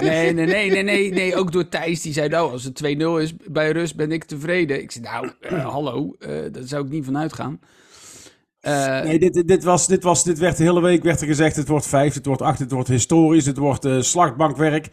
[0.00, 1.36] nee, nee, nee, nee, nee, nee.
[1.36, 2.86] Ook door Thijs, die zei, nou, als het 2-0
[3.20, 4.80] is bij rust, ben ik tevreden.
[4.82, 7.60] Ik zei, nou, eh, hallo, eh, daar zou ik niet van uitgaan.
[8.60, 11.56] Eh, Nee, dit, dit, was, dit, was, dit werd de hele week werd er gezegd:
[11.56, 14.88] het wordt vijf, het wordt acht, het wordt historisch, het wordt eh, slachtbankwerk.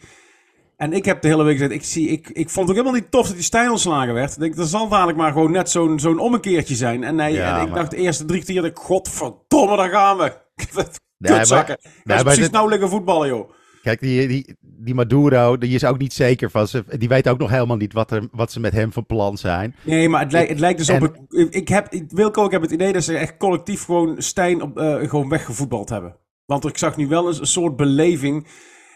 [0.76, 3.00] En ik heb de hele week gezegd, ik, zie, ik, ik vond het ook helemaal
[3.00, 4.32] niet tof dat die Stijn ontslagen werd.
[4.32, 7.04] Ik denk, dat zal dadelijk maar gewoon net zo'n zo'n ommekeertje zijn.
[7.04, 10.32] En, nee, Ja, en ik maar- dacht de eerste drie ik, godverdomme, daar gaan we.
[11.18, 11.78] Nee, Kutzakken.
[11.82, 13.50] maar- nee, is maar precies dit- nou liggen voetballen, joh.
[13.82, 16.84] Kijk, die, die, die Maduro, die is ook niet zeker van ze.
[16.98, 19.74] Die weet ook nog helemaal niet wat, er, wat ze met hem van plan zijn.
[19.84, 21.16] Nee, maar het, lijkt het lijkt dus En- op...
[21.28, 24.62] een- ik heb, ik- Wilco, ik heb het idee dat ze echt collectief gewoon Stijn
[24.62, 26.16] op, eh, gewoon weggevoetbald hebben.
[26.46, 28.46] Want ik zag nu wel eens een soort beleving.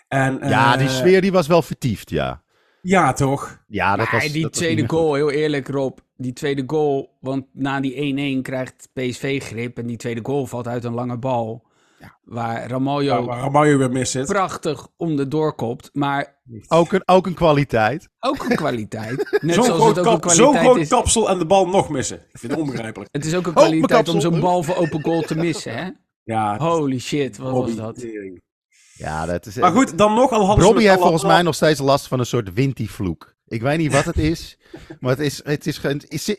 [0.09, 2.43] En, ja, eh, die sfeer die was wel vertiefd, ja.
[2.83, 3.65] Ja, toch?
[3.69, 5.99] Ja, dat Maar was die dat tweede goal, heel eerlijk Rob.
[6.17, 7.95] Die tweede goal, want na die
[8.39, 9.79] 1-1 krijgt PSV grip.
[9.79, 11.66] En die tweede goal valt uit een lange bal.
[12.23, 14.27] Waar Ramaljo Ja, waar Ramaljo weer mis zit.
[14.27, 15.91] prachtig om de doorkopt.
[15.93, 16.41] Maar.
[16.69, 18.09] Ook een, ook een kwaliteit.
[18.21, 19.17] ook een kwaliteit.
[19.43, 20.89] Net Zo'n zoals groot, het ook een kap, zo'n kwaliteit groot is.
[20.89, 22.17] kapsel en de bal nog missen.
[22.17, 23.09] Ik vind het onbegrijpelijk.
[23.17, 25.91] Het is ook een Oh, kwaliteit om zo'n bal voor open goal te missen, hè?
[26.25, 27.99] Ja, Holy shit, wat was dat?
[27.99, 28.43] tering.
[28.97, 29.55] Ja, dat is.
[29.57, 30.65] Maar goed, dan nog al hadden.
[30.65, 33.35] Robbie heeft volgens mij nog steeds last van een soort winti-vloek.
[33.49, 34.59] Ik weet niet wat het is,
[35.01, 36.35] maar het is, het is, ge- is-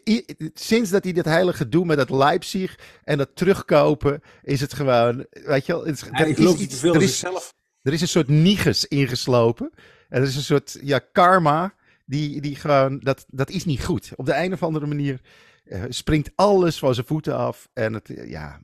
[0.53, 5.25] sinds dat hij dit hele gedoe met het Leipzig en dat terugkopen, is het gewoon,
[5.29, 7.53] weet je wel, het is, er, is iets, veel er, is, zichzelf.
[7.81, 9.71] er is een soort nigus ingeslopen.
[10.09, 11.73] En er is een soort ja, karma,
[12.05, 14.11] die, die gewoon, dat, dat is niet goed.
[14.15, 15.21] Op de een of andere manier
[15.65, 17.67] eh, springt alles van zijn voeten af.
[17.73, 18.61] En het, ja,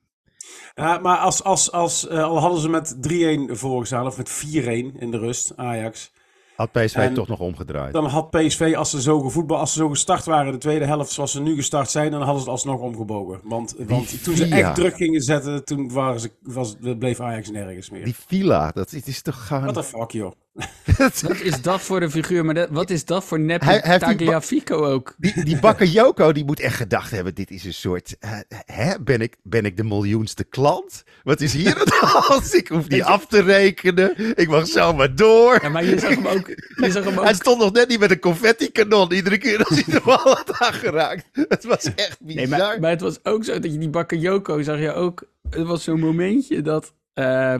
[0.75, 4.99] Ja, maar als, als, als, eh, al hadden ze met 3-1 voorgestaan, of met 4-1
[4.99, 6.11] in de rust, Ajax.
[6.55, 7.93] had PSV En- toch nog omgedraaid.
[7.93, 11.11] Dan had PSV, als ze zo gevoetbal, als ze zo gestart waren de tweede helft
[11.11, 13.39] zoals ze nu gestart zijn, dan hadden ze het alsnog omgebogen.
[13.43, 17.89] Want, want toen ze echt druk gingen zetten, toen waren ze, was, bleef Ajax nergens
[17.89, 18.03] meer.
[18.03, 19.63] Die villa, dat is toch gewoon...
[19.63, 20.31] What the fuck, joh.
[20.97, 22.45] Wat is dat voor een figuur?
[22.45, 25.15] Maar dat, wat is dat voor neppe Hij- Tagliafico ook?
[25.17, 28.31] Die, die Bakayoko, die moet echt gedacht hebben, dit is een soort, eh,
[28.65, 31.03] hè, ben ik, ben ik de miljoenste klant?
[31.23, 32.53] Wat is hier de hand?
[32.53, 35.59] Ik hoef niet af te rekenen, ik mag zomaar door.
[35.61, 36.47] Ja, maar je zag hem ook...
[36.75, 39.83] Je zag hem ook Hij stond nog net niet met een confetti-kanon, iedere keer als
[39.83, 41.25] hij de bal had aangeraakt.
[41.49, 42.47] Het was echt bizar.
[42.47, 45.23] Nee, maar, maar het was ook zo dat je die Bakayoko zag je ook.
[45.49, 47.55] Het was zo'n momentje dat, eh,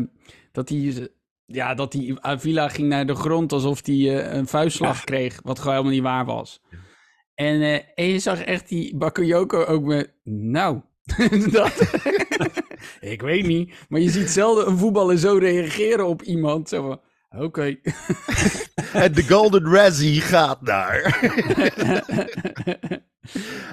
[0.52, 1.10] dat hij.
[1.54, 5.60] Ja, dat die Avila ging naar de grond alsof hij eh, een vuistslag kreeg, wat
[5.60, 6.62] gewoon helemaal niet waar was.
[7.36, 10.82] En, eh, en je zag echt die Bakayoko ook met, nou,
[11.52, 11.94] dat,
[13.14, 13.74] ik weet niet.
[13.90, 16.70] Maar je ziet zelden een voetballer zo reageren op iemand.
[16.70, 17.02] Zo van,
[17.42, 17.76] oké.
[18.94, 21.20] En de Golden Razzie gaat naar.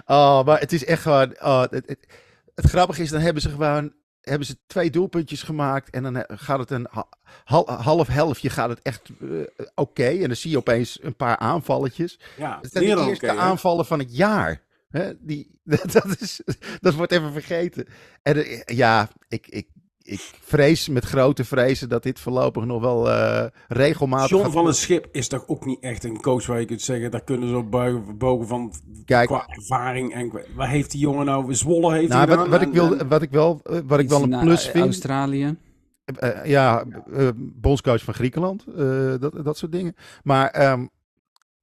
[0.07, 1.37] oh, maar het is echt gewoon.
[1.41, 2.07] Oh, het, het,
[2.55, 3.93] het grappige is, dan hebben ze gewoon.
[4.21, 7.09] Hebben ze twee doelpuntjes gemaakt en dan gaat het een ha-
[7.45, 10.05] hal- half helftje gaat het echt eh, oké.
[10.07, 12.21] En dan zie je opeens een paar aanvalletjes.
[12.37, 14.63] Ja, Het zijn de eerste aanvallen van het jaar.
[14.89, 15.13] Hè?
[15.19, 15.61] Die,
[15.93, 16.41] dat, is,
[16.81, 17.87] dat wordt even vergeten.
[18.23, 19.69] En eh, ja, ik, ik,
[20.11, 24.67] ik vrees met grote vrezen dat dit voorlopig nog wel eh, regelmatig John gaat van
[24.67, 27.49] het Schip is toch ook niet echt een coach waar je kunt zeggen, daar kunnen
[27.49, 28.73] ze op buigen, bogen van
[29.05, 29.27] Kijk.
[29.29, 30.15] qua ervaring.
[30.15, 31.55] En waar heeft die jongen nou?
[31.55, 34.09] Zwolle heeft Nou, hij wat, wat, ik wil, en- wat ik wel, eh, wat ik
[34.09, 34.85] wel een plus eh, vind.
[34.85, 35.57] Australië.
[36.05, 38.65] eh, ja, eh, bondscoach van Griekenland.
[38.77, 39.95] eh, dat, dat soort dingen.
[40.23, 40.87] Maar ehm,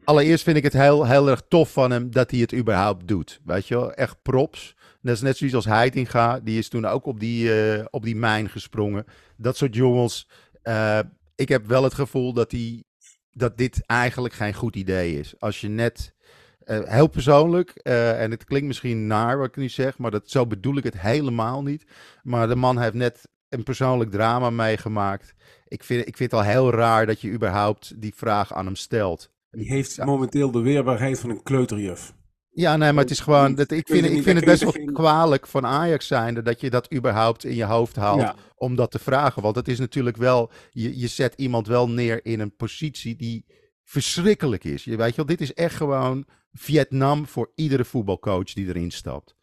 [0.03, 3.39] allereerst vind ik het heel, heel erg tof van hem dat hij het überhaupt doet.
[3.45, 4.75] Weet je wel, echt props.
[5.07, 6.39] Dat is net zoiets als Heitinga.
[6.39, 9.05] Die is toen ook op die, eh, op die mijn gesprongen.
[9.37, 10.29] Dat soort jongens.
[10.61, 10.99] eh,
[11.35, 12.85] ik heb wel het gevoel dat, die,
[13.31, 15.39] dat dit eigenlijk geen goed idee is.
[15.39, 16.13] Als je net...
[16.59, 20.47] eh, heel persoonlijk, en het klinkt misschien naar wat ik nu zeg, maar dat, zo
[20.47, 21.85] bedoel ik het helemaal niet.
[22.23, 25.35] Maar de man heeft net een persoonlijk drama meegemaakt.
[25.67, 28.75] Ik vind, ik vind het al heel raar dat je überhaupt die vraag aan hem
[28.75, 29.31] stelt.
[29.51, 32.13] Die heeft momenteel de weerbaarheid van een kleuterjuf.
[32.59, 33.55] Ja, nee, maar het is gewoon.
[33.55, 36.93] Dat, ik vind, ik vind het best wel kwalijk van Ajax zijnde dat je dat
[36.93, 38.35] überhaupt in je hoofd haalt Ja.
[38.55, 39.41] om dat te vragen.
[39.41, 40.51] Want het is natuurlijk wel.
[40.71, 43.45] Je, je zet iemand wel neer in een positie die
[43.83, 44.83] verschrikkelijk is.
[44.83, 49.35] Je weet je wel, dit is echt gewoon Vietnam voor iedere voetbalcoach die erin stapt.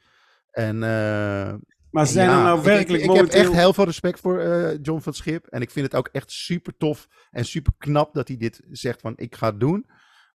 [0.50, 0.74] En.
[0.82, 1.54] eh,
[1.90, 3.38] Maar zijn ja, er nou werkelijk ik, ik, momenteel...
[3.40, 5.46] heb echt heel veel respect voor eh, John van Schip.
[5.46, 9.00] En ik vind het ook echt super tof en super knap dat hij dit zegt
[9.00, 9.86] van ik ga het doen.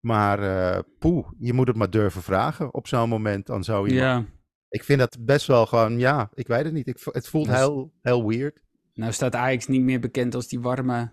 [0.01, 3.95] Maar eh poeh, je moet het maar durven vragen op zo'n moment aan zo iemand.
[4.27, 4.37] Ja.
[4.69, 6.87] Ik vind dat best wel gewoon, ja, ik weet het niet.
[6.87, 8.61] Ik, het voelt is- heel, heel weird.
[8.95, 11.13] Nou staat Ajax niet meer bekend als die warme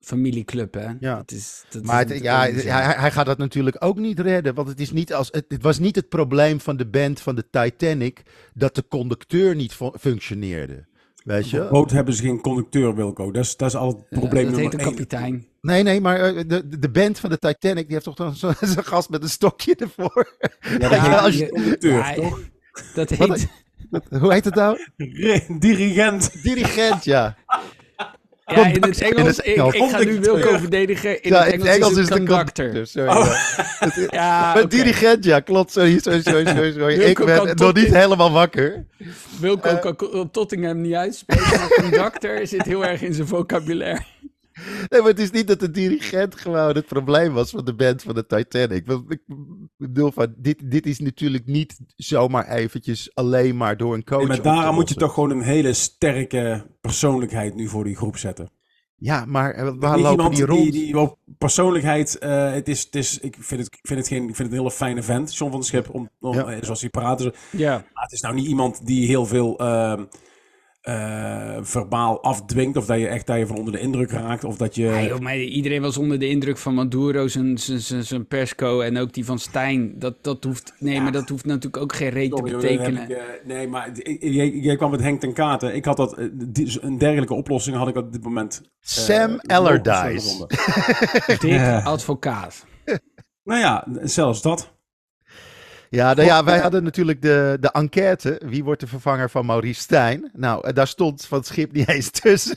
[0.00, 0.88] familieclub, hè?
[1.00, 1.16] Ja.
[1.16, 4.54] Dat is, dat Maar is het, ja, hij, gaat dat natuurlijk ook niet redden.
[4.54, 7.34] Want het, is niet als, het, het was niet het probleem van de band van
[7.34, 8.22] de Titanic
[8.54, 10.86] dat de conducteur niet fu- functioneerde.
[11.24, 11.62] Weet je?
[11.64, 13.30] Op boot hebben ze geen conducteur, Wilco.
[13.30, 14.88] Dat is, dat is al het Ja, probleem dat heet een één.
[14.88, 15.46] kapitein.
[15.60, 18.34] Nee, nee, maar eh, de, de- de band van de Titanic, die heeft toch dan
[18.34, 20.36] zo- zo'n gast met een stokje ervoor.
[20.60, 22.40] Ja, dat Ja, heet als je- conducteur, Ja, toch?
[22.94, 23.48] Dat Wat heet...
[24.20, 24.78] Hoe heet het nou?
[25.58, 26.42] Dirigent.
[26.42, 27.36] Dirigent, ja.
[28.46, 29.00] Ja, in het Engels.
[29.00, 29.74] In het ik, Engels.
[29.74, 31.22] ik ga nu Wilco verdedigen.
[31.22, 32.64] In ja, het Engels, is het een conductor.
[32.66, 32.86] conductor.
[32.86, 34.06] Sorry, Oh.
[34.10, 34.52] ja.
[34.54, 34.76] Het oké.
[34.76, 35.72] dirigent, ja, klopt.
[35.72, 36.72] Sorry, sorry, sorry, sorry.
[36.72, 36.96] sorry.
[36.96, 38.84] Wilco Ik kan ben nog tot niet in- helemaal wakker.
[39.40, 39.78] Wilco Eh.
[39.94, 44.02] kan Tottingham niet uitspreken, maar conductor zit heel erg in zijn vocabulaire.
[44.88, 48.02] Nee, maar het is niet dat de dirigent gewoon het probleem was van de band
[48.02, 48.86] van de Titanic.
[48.86, 49.20] Want Ik
[49.76, 54.18] bedoel, van, dit, dit is natuurlijk niet zomaar eventjes alleen maar door een coach.
[54.18, 58.16] Nee, maar daarom moet je toch gewoon een hele sterke persoonlijkheid nu voor die groep
[58.16, 58.50] zetten.
[58.96, 60.62] Ja, maar eh, waar lopen iemand die rond?
[60.62, 64.08] Die, die op persoonlijkheid, eh, het is, het is, ik, vind het, ik, vind het
[64.08, 66.44] geen, ik vind het een hele fijne vent, John van der Schip, om, om, Ja.
[66.46, 67.18] eh, zoals hij praat.
[67.18, 67.70] Dus, Ja.
[67.92, 70.04] maar het is nou niet iemand die heel veel ehm,
[70.84, 74.56] eh, verbaal afdwingt, of dat je echt dat je van onder de indruk raakt, of
[74.56, 74.82] dat je...
[74.82, 79.12] Ja, joh, maar iedereen was onder de indruk van Maduro, zijn, zijn, persco en ook
[79.12, 79.98] die van Stijn.
[79.98, 81.02] Dat, dat hoeft, nee, Ja.
[81.02, 83.02] maar dat hoeft natuurlijk ook geen reet te Sorry, betekenen.
[83.02, 85.74] ik, eh, nee, maar jij, jij kwam met Henk ten Katen.
[85.74, 88.62] Ik had dat, eh, die- een dergelijke oplossing had ik op dit moment.
[88.80, 90.46] Sam nog Allardyce.
[91.40, 92.66] Dik advocaat.
[93.44, 94.73] Nou ja, zelfs dat.
[95.94, 98.40] Ja, nou ja, wij hadden natuurlijk de, de enquête.
[98.44, 100.30] Wie wordt de vervanger van Maurice Stijn?
[100.32, 102.56] Nou, eh, daar stond van het schip niet eens tussen.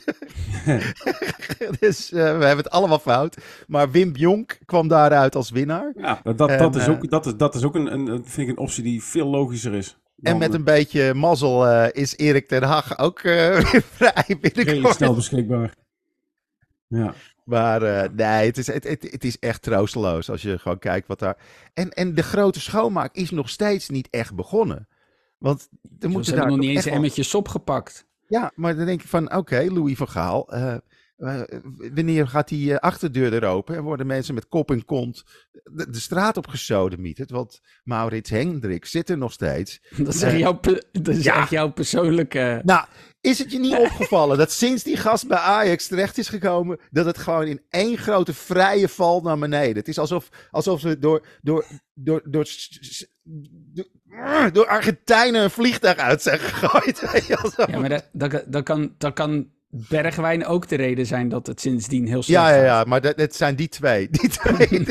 [1.80, 3.36] dus eh, we hebben het allemaal fout.
[3.66, 5.92] Maar Wim Jonk kwam daaruit als winnaar.
[5.96, 8.06] Ja, dat, dat, En, dat is eh, ook, dat is, dat is ook een, een,
[8.06, 9.96] een- vind ik een optie die veel logischer is.
[10.22, 13.24] En met een beetje mazzel eh, is Erik ten Hag ook eh,
[13.56, 14.94] weer vrij binnenkort.
[14.94, 15.74] snel beschikbaar.
[16.88, 17.14] Ja.
[17.48, 21.06] Maar eh, nee, het is, het, het, het is echt troosteloos als je gewoon kijkt
[21.06, 21.36] wat daar...
[21.74, 24.88] En, en de grote schoonmaak is nog steeds niet echt begonnen.
[25.38, 28.06] Want er Ze moeten hebben daar nog niet eens echt een wel- emmertje sop gepakt.
[28.26, 30.74] Ja, maar dan denk je van, oké, Louis van Gaal, eh,
[31.18, 31.40] eh,
[31.94, 35.24] wanneer gaat die eh, achterdeur er open en worden mensen met kop en kont
[35.64, 37.30] de, de straat op gesodemieterd?
[37.30, 39.80] Want Maurits Hendricks zit er nog steeds.
[39.96, 40.60] Dat is, echt, Eh, jouw,
[40.92, 41.36] dat is ja.
[41.36, 42.60] echt jouw persoonlijke...
[42.64, 42.86] Nou,
[43.20, 47.06] is het je niet opgevallen dat sinds die gast bij Ajax terecht is gekomen, dat
[47.06, 49.76] het gewoon in één grote vrije val naar beneden.
[49.76, 52.46] Het is alsof, alsof ze door, door, door, door,
[53.22, 57.26] door, door Argentijnen een vliegtuig uit zijn gegooid.
[57.70, 61.60] Ja, maar dat, dat, dat, kan, dat kan Bergwijn ook de reden zijn dat het
[61.60, 64.08] sindsdien heel slecht Ja, ja, ja, maar dat, het zijn die twee.
[64.20, 64.68] Die twee.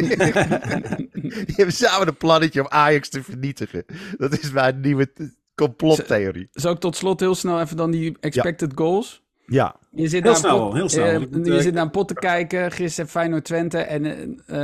[1.46, 3.86] die, hebben samen een plannetje om Ajax te vernietigen.
[4.18, 5.12] Dat is mijn nieuwe
[5.56, 6.48] complottheorie.
[6.52, 9.24] Zal ik tot slot heel snel even dan die expected goals?
[9.46, 9.76] Ja.
[9.92, 12.08] Je zit Heel naar snel, pot- heel snel, eh, je eh, zit naar een pot
[12.08, 12.72] te kijken.
[12.72, 13.78] Gisteren Feyenoord Twente.
[13.78, 14.58] En eh,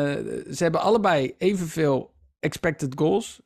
[0.54, 3.42] ze hebben allebei evenveel expected goals.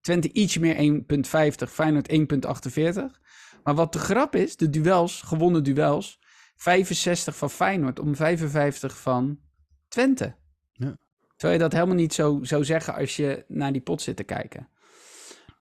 [0.00, 1.68] Twente iets meer 1,50.
[1.68, 3.20] Feyenoord 1,48.
[3.62, 6.18] Maar wat de grap is, de duels, gewonnen duels.
[6.56, 9.38] 65 van Feyenoord om 55 van
[9.88, 10.36] Twente.
[10.72, 10.96] Ja.
[11.36, 14.22] Terwijl je dat helemaal niet zo zou zeggen als je naar die pot zit te
[14.24, 14.68] kijken.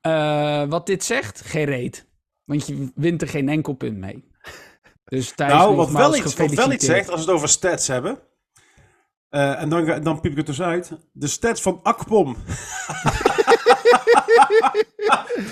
[0.01, 2.07] Eh, wat dit zegt, geen reet.
[2.43, 4.31] Want je wint er geen enkel punt mee.
[5.05, 8.19] Dus Nou, wat wel, iets, wat wel iets zegt, als we het over stats hebben.
[9.29, 10.91] eh, en dan, dan piep ik het dus uit.
[11.11, 12.35] De stats van Akpom.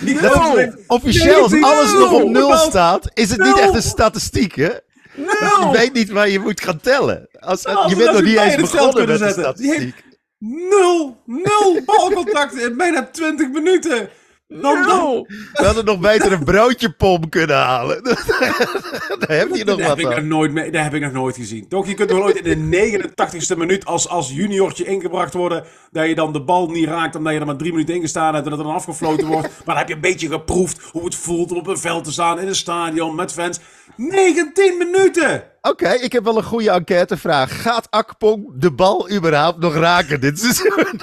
[0.04, 2.00] Heeft officieel, als alles nul.
[2.00, 3.64] nog op nul staat, is het niet Nul.
[3.64, 4.70] echt een statistiek, hè?
[5.16, 7.28] Je weet niet waar je moet gaan tellen.
[7.40, 10.04] Als, Als je bent nog niet eens begonnen met de statistiek.
[10.38, 14.10] Nul, nul balcontacten in bijna 20 minuten.
[14.48, 15.28] Dan, dan, Nul!
[15.54, 18.04] We hadden nog beter een broodje pom kunnen halen.
[19.20, 21.12] Daar heb je nog daar, heb wat ik nog nooit mee, daar heb ik nog
[21.12, 21.68] nooit gezien.
[21.68, 23.10] Toch, je kunt nog nooit in de
[23.54, 25.64] 89ste minuut als, als juniortje ingebracht worden.
[25.92, 28.34] Dat je dan de bal niet raakt omdat je er maar drie minuten in gestaan
[28.34, 29.48] hebt en dat er dan afgefloten wordt.
[29.66, 32.12] Maar dan heb je een beetje geproefd hoe het voelt om op een veld te
[32.12, 33.60] staan in een stadion met fans.
[33.96, 35.44] 19 minuten!
[35.62, 37.62] Oké, ik heb wel een goede enquêtevraag.
[37.62, 41.00] Gaat Akpong de bal überhaupt nog raken dit seizoen?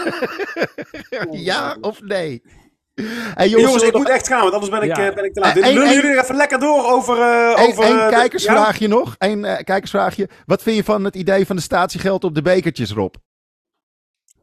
[1.31, 2.43] ja of nee?
[2.95, 5.09] Hey, jongens, Jongens, ik nog moet echt gaan, want anders ben ik, Ja.
[5.09, 5.55] eh, ben ik te laat.
[5.55, 7.19] Lullen één- jullie er even lekker door over...
[7.19, 9.15] eh Eén over eh, de- kijkersvraagje nog.
[9.19, 10.29] Eén eh, kijkersvraagje.
[10.47, 13.15] Wat vind je van het idee van de statiegeld op de bekertjes, Rob?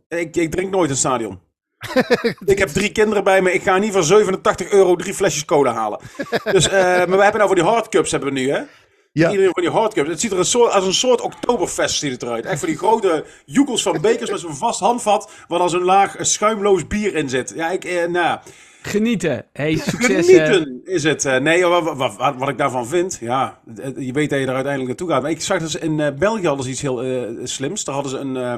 [0.07, 1.39] Ik, ik drink nooit in het stadion.
[2.45, 3.53] ik heb drie kinderen bij me.
[3.53, 5.99] Ik ga niet voor 87 euro drie flesjes cola halen.
[6.43, 6.73] Dus, eh,
[7.07, 8.61] maar we hebben nou voor die hardcups hebben we nu, hè?
[9.11, 9.29] Ja.
[9.29, 10.09] Iedereen van die hardcups.
[10.09, 12.45] Het ziet er een soort, als een soort oktoberfest ziet het eruit.
[12.45, 15.31] Echt voor die grote joekels van bekers met zo'n vast handvat...
[15.47, 17.53] waar dan zo'n laag eh, schuimloos bier in zit.
[17.55, 18.39] Ja, ik, eh, nou...
[18.81, 19.45] Genieten.
[19.53, 20.27] Hey, succes.
[20.27, 20.45] eh.
[20.45, 21.25] Genieten is het.
[21.25, 23.61] Eh, nee, wat, wat, wat, wat ik daarvan vind, ja,
[23.97, 25.21] je weet dat je er uiteindelijk naartoe gaat.
[25.21, 27.83] Maar ik zag dus in eh, België hadden ze iets heel eh, slims.
[27.83, 28.53] Daar hadden ze een, eh,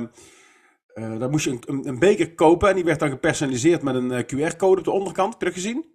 [0.94, 3.96] eh, daar moest je een, een, een beker kopen en die werd dan gepersonaliseerd met
[3.96, 5.32] een QR-code op de onderkant.
[5.34, 5.86] Heb je dat gezien?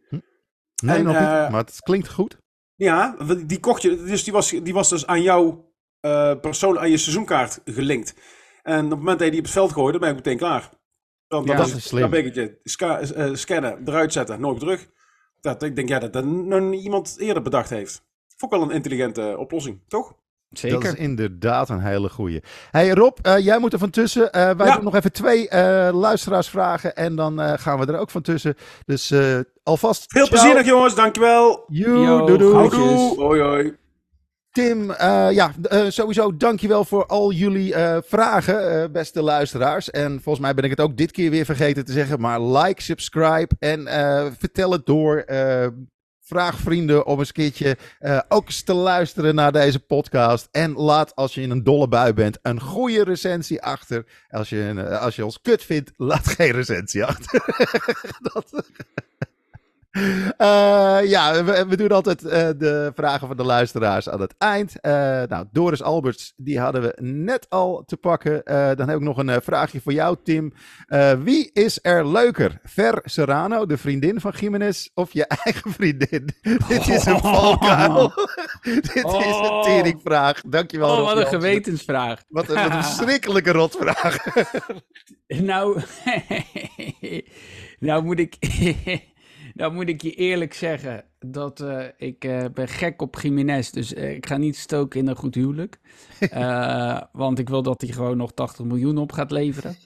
[0.82, 1.22] Nee, En, nog niet.
[1.22, 2.36] Maar het klinkt goed.
[2.76, 6.90] Ja, die kocht je, dus die was, die was dus aan jouw eh, persoon, aan
[6.90, 8.14] je seizoenkaart gelinkt.
[8.62, 10.70] En op het moment dat je die op het veld gooide, ben ik meteen klaar.
[11.28, 12.02] Dan, Ja, dat is slim.
[12.62, 14.88] Ska- eh, scannen, eruit zetten, nooit terug.
[15.40, 16.24] Dat, ik denk ja, dat dat
[16.74, 18.04] iemand eerder bedacht heeft.
[18.36, 20.14] Vond ik wel een intelligente oplossing, toch?
[20.50, 20.80] Zeker.
[20.82, 22.42] Dat is inderdaad een hele goeie.
[22.70, 24.32] Hey Rob, eh, jij moet er van tussen.
[24.32, 24.74] Eh, wij Ja.
[24.74, 28.54] doen nog even twee eh luisteraarsvragen en dan eh, gaan we er ook van tussen.
[28.85, 30.04] Dus eh, alvast.
[30.09, 30.38] Veel ciao.
[30.40, 30.94] plezier nog, jongens.
[30.94, 31.64] Dankjewel.
[31.68, 32.68] Yo, doei, doei.
[33.16, 33.76] Hoi, hoi.
[34.50, 35.52] Tim, eh, ja,
[35.88, 39.90] sowieso dankjewel voor al jullie eh, vragen, eh, beste luisteraars.
[39.90, 42.82] En volgens mij ben ik het ook dit keer weer vergeten te zeggen, maar like,
[42.82, 45.24] subscribe en eh, vertel het door.
[46.26, 50.48] Vraag vrienden om eens een eh, ook eens te luisteren naar deze podcast.
[50.50, 54.04] En laat, als je in een dolle bui bent, een goede recensie achter.
[54.30, 57.44] Als je, eh, als je ons kut vindt, laat geen recensie achter.
[58.32, 58.70] Dat...
[60.37, 64.80] Eh, ja, we, we doen altijd eh, de vragen van de luisteraars aan het eind.
[64.80, 64.92] Eh,
[65.28, 68.42] nou, Doris Alberts, die hadden we net al te pakken.
[68.76, 70.52] Dan heb ik nog een vraagje voor jou, Tim.
[71.22, 72.61] Wie is er leuker?
[72.62, 76.28] Ver Serrano, de vriendin van Jiménez, of je eigen vriendin?
[76.68, 78.12] Dit is een valkuil.
[78.62, 79.04] Dit is een
[79.46, 79.62] Oh.
[79.62, 80.40] teringvraag.
[80.40, 82.22] Dankjewel, Oh, Rob wat een gewetensvraag.
[82.28, 84.16] Wat een, wat een verschrikkelijke rotvraag.
[85.26, 85.80] Nou,
[87.78, 88.37] nou, moet ik,
[89.56, 93.70] nou moet ik je eerlijk zeggen dat eh, ik eh, ben gek op Jiménez.
[93.70, 95.78] Dus eh, ik ga niet stoken in een goed huwelijk.
[97.12, 99.76] Want ik wil dat hij gewoon nog 80 miljoen op gaat leveren.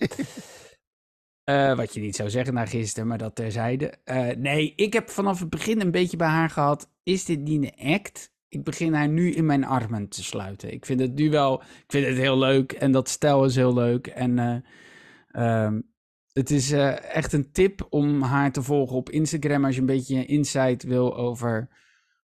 [1.77, 3.95] Wat je niet zou zeggen na gisteren, maar dat terzijde.
[4.39, 6.91] Nee, ik heb vanaf het begin een beetje bij haar gehad.
[7.03, 8.33] Is dit niet een act?
[8.49, 10.73] Ik begin haar nu in mijn armen te sluiten.
[10.73, 11.61] Ik vind het nu wel.
[11.63, 12.73] Ik vind het heel leuk.
[12.73, 14.07] En dat stel is heel leuk.
[14.07, 15.81] En eh, ehm,
[16.33, 19.65] het is eh, echt een tip om haar te volgen op Instagram.
[19.65, 21.69] Als je een beetje insight wil over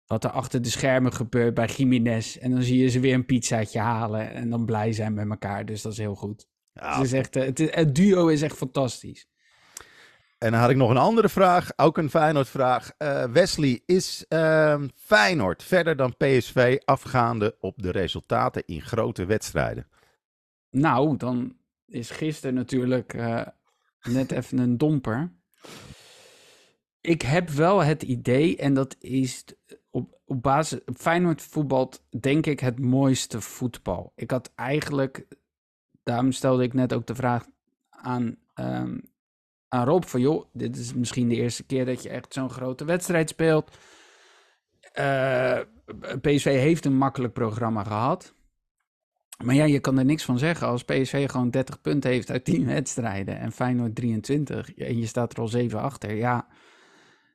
[0.06, 2.36] wat er achter de schermen gebeurt bij Jiménez.
[2.36, 4.30] En dan zie je ze weer een pizzaatje halen.
[4.32, 5.64] En dan blij zijn met elkaar.
[5.66, 6.48] Dus dat is heel goed.
[6.72, 9.28] Ja, het, is echt, eh, het, is- het duo is echt fantastisch.
[10.38, 12.90] En dan had ik nog een andere vraag, ook een Feyenoord-vraag.
[12.98, 19.86] Eh, Wesley, is ehm, Feyenoord verder dan PSV afgaande op de resultaten in grote wedstrijden?
[20.70, 23.14] Nou, dan is gisteren natuurlijk
[24.06, 25.32] net even een domper.
[27.00, 29.44] Ik heb wel het idee, en dat is
[29.90, 30.80] op, op basis.
[30.94, 34.12] Feyenoord voetbalt, denk ik, het mooiste voetbal.
[34.16, 35.26] Ik had eigenlijk.
[36.02, 37.44] Daarom stelde ik net ook de vraag
[37.90, 38.98] aan, ehm,
[39.68, 42.84] aan Rob: van joh, dit is misschien de eerste keer dat je echt zo'n grote
[42.84, 43.76] wedstrijd speelt.
[44.92, 45.60] Eh,
[46.20, 48.34] PSV heeft een makkelijk programma gehad.
[49.44, 50.66] Maar ja, je kan er niks van zeggen.
[50.66, 55.32] Als PSV gewoon 30 punten heeft uit 10 wedstrijden en Feyenoord 23 en je staat
[55.32, 56.14] er al 7 achter.
[56.14, 56.46] Ja,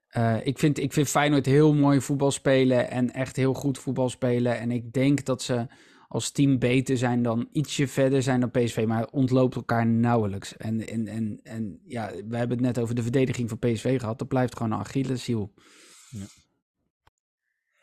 [0.07, 4.09] eh, ik, vind, ik vind Feyenoord heel mooi voetbal spelen en echt heel goed voetbal
[4.09, 4.59] spelen.
[4.59, 5.67] En ik denk dat ze
[6.07, 10.57] als team beter zijn dan ietsje verder zijn dan PSV, maar ontloopt elkaar nauwelijks.
[10.57, 14.19] En, en, en, en ja, we hebben het net over de verdediging van PSV gehad.
[14.19, 15.53] Dat blijft gewoon een Achilleshiel.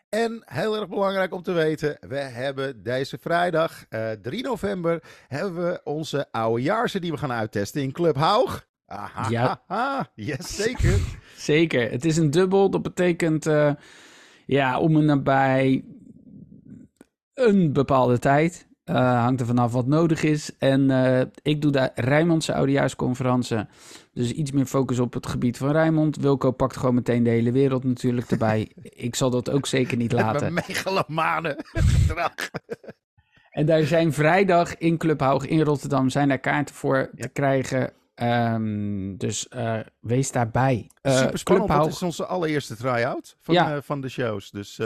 [0.08, 5.64] En heel erg belangrijk om te weten, we hebben deze vrijdag, eh 3 november, hebben
[5.66, 8.66] we onze oudejaarse die we gaan uittesten in Club Haug.
[8.86, 10.10] Aha, Ja.
[10.14, 10.98] yes, zeker.
[11.36, 11.90] Zeker.
[11.90, 12.70] Het is een dubbel.
[12.70, 13.72] Dat betekent eh,
[14.46, 15.84] ja, om en nabij
[17.34, 18.67] een bepaalde tijd.
[18.88, 20.50] Eh, hangt er vanaf wat nodig is.
[20.58, 23.58] En eh, ik doe de Rijnmondse oudejaarsconferentie.
[24.12, 26.16] Dus iets meer focus op het gebied van Rijnmond.
[26.16, 28.72] Wilco pakt gewoon meteen de hele wereld natuurlijk erbij.
[29.08, 30.52] ik zal dat ook zeker niet laten.
[30.52, 32.32] megalomane gedrag.
[33.50, 37.92] En daar zijn vrijdag in Club Haug in Rotterdam zijn er kaarten voor te krijgen.
[38.14, 40.90] Ehm, dus eh, wees daarbij.
[41.02, 43.82] Super spannend, Haug- is onze allereerste try-out van, Ja.
[43.82, 44.50] van de shows.
[44.50, 44.80] Dus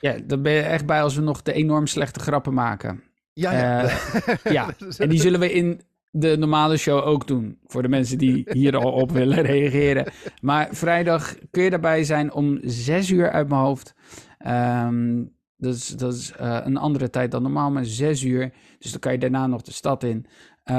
[0.00, 3.02] Ja, daar ben je echt bij als we nog de enorm slechte grappen maken.
[3.34, 3.82] Ja, ja.
[3.84, 7.58] Eh, ja, en die zullen we in de normale show ook doen.
[7.66, 10.12] Voor de mensen die hier al op willen reageren.
[10.40, 13.94] Maar vrijdag kun je daarbij zijn om zes uur uit mijn hoofd.
[14.38, 15.24] Ehm,
[15.56, 18.52] dat is, dat is eh, een andere tijd dan normaal, maar zes uur.
[18.78, 20.26] Dus dan kan je daarna nog de stad in.
[20.64, 20.74] eh,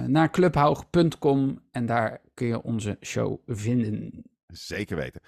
[0.00, 4.22] naar clubhaug.com en daar kun je onze show vinden.
[4.46, 5.20] Zeker weten.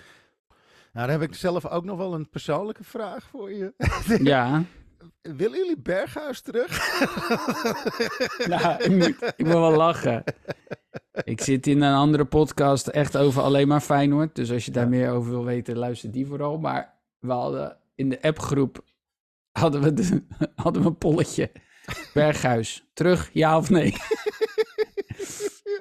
[0.93, 3.73] Nou, dan heb ik zelf ook nog wel een persoonlijke vraag voor je.
[4.23, 4.63] Ja,
[5.23, 6.71] Willen jullie Berghuis terug?
[8.49, 10.25] nou, ik, moet, ik moet wel lachen.
[11.25, 14.35] Ik zit in een andere podcast echt over alleen maar Feyenoord.
[14.35, 14.89] Dus als je daar Ja.
[14.89, 16.59] meer over wil weten, luister die vooral.
[16.59, 18.85] Maar we hadden in de appgroep
[19.53, 20.23] hadden we, de,
[20.63, 21.51] hadden we een polletje.
[22.15, 23.95] Berghuis, terug, ja of nee?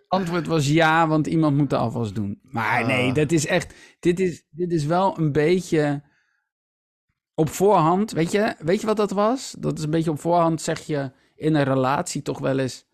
[0.08, 2.40] Antwoord was ja, want iemand moet de afwas doen.
[2.42, 3.16] Maar nee, Ah.
[3.16, 3.74] dat is echt...
[4.00, 6.04] Dit is, dit is wel een beetje
[7.36, 8.12] op voorhand.
[8.12, 9.56] Weet je, weet je wat dat was?
[9.60, 12.86] Dat is een beetje op voorhand, zeg je in een relatie toch wel eens...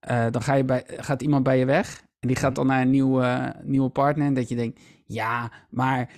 [0.00, 2.80] eh, dan ga je bij, gaat iemand bij je weg en die gaat dan naar
[2.80, 4.26] een nieuwe, nieuwe partner.
[4.26, 6.10] En dat je denkt, ja, maar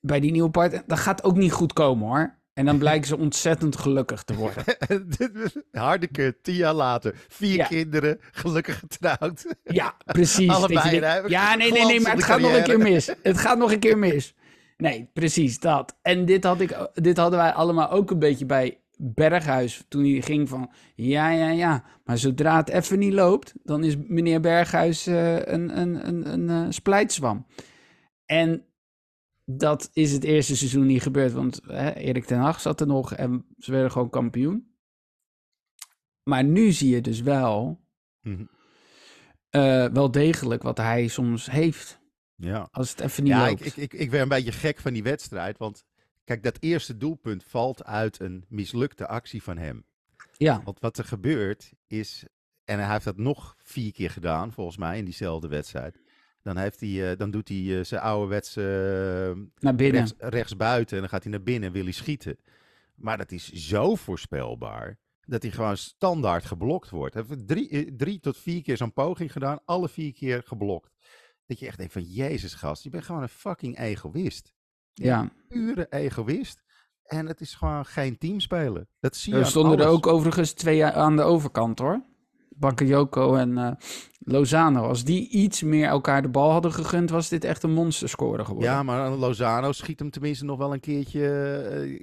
[0.00, 2.34] bij die nieuwe partner, dat gaat ook niet goed komen hoor.
[2.54, 4.64] En dan blijken ze ontzettend gelukkig te worden.
[5.72, 7.14] Harde kut, tien jaar later.
[7.28, 7.66] Vier Ja.
[7.66, 9.56] kinderen, gelukkig getrouwd.
[9.64, 10.50] Ja, precies.
[10.56, 13.10] Allebei, denkt, ja, nee, nee, nee, maar het gaat nog een keer mis.
[13.22, 14.34] Het gaat nog een keer mis.
[14.76, 15.98] Nee, precies dat.
[16.02, 19.84] En dit, had ik, dit hadden wij allemaal ook een beetje bij Berghuis.
[19.88, 21.84] Toen hij ging van, ja, ja, ja.
[22.04, 26.48] Maar zodra het even niet loopt, dan is meneer Berghuis eh, een, een, een, een
[26.48, 27.46] eh, splijtswam.
[28.24, 28.64] En
[29.44, 31.32] dat is het eerste seizoen niet gebeurd.
[31.32, 34.74] Want hè, Erik ten Hag zat er nog en ze werden gewoon kampioen.
[36.22, 37.84] Maar nu zie je dus wel,
[38.20, 38.44] Mhm.
[39.50, 42.00] eh, wel degelijk wat hij soms heeft.
[42.36, 42.68] Ja.
[42.70, 43.66] Als het even niet Ja, ik, loopt.
[43.66, 45.58] ik, ik, ik werd een beetje gek van die wedstrijd.
[45.58, 45.84] Want
[46.24, 49.84] kijk, dat eerste doelpunt valt uit een mislukte actie van hem.
[50.36, 52.24] ja, Want wat er gebeurt is,
[52.64, 56.00] en hij heeft dat nog vier keer gedaan, volgens mij, in diezelfde wedstrijd.
[56.42, 60.00] Dan, heeft hij, eh, dan doet hij eh, zijn ouderwetse eh, naar binnen.
[60.00, 62.38] rechts, rechts buiten en dan gaat hij naar binnen en wil hij schieten.
[62.94, 67.14] Maar dat is zo voorspelbaar dat hij gewoon standaard geblokt wordt.
[67.14, 70.90] Hij heeft drie, drie tot vier keer zo'n poging gedaan, alle vier keer geblokt.
[71.46, 74.54] Dat je echt denkt van, jezus gast, je bent gewoon een fucking egoïst.
[74.92, 76.64] Ja, Pure egoïst.
[77.02, 78.88] En het is gewoon geen teamspelen.
[79.00, 82.04] Dat zie je er aan stonden er ook overigens twee aan de overkant hoor.
[82.58, 83.70] Bakayoko en eh,
[84.18, 84.82] Lozano.
[84.88, 88.70] Als die iets meer elkaar de bal hadden gegund, was dit echt een monsterscore geworden.
[88.70, 91.28] Ja, maar Lozano schiet hem tenminste nog wel een keertje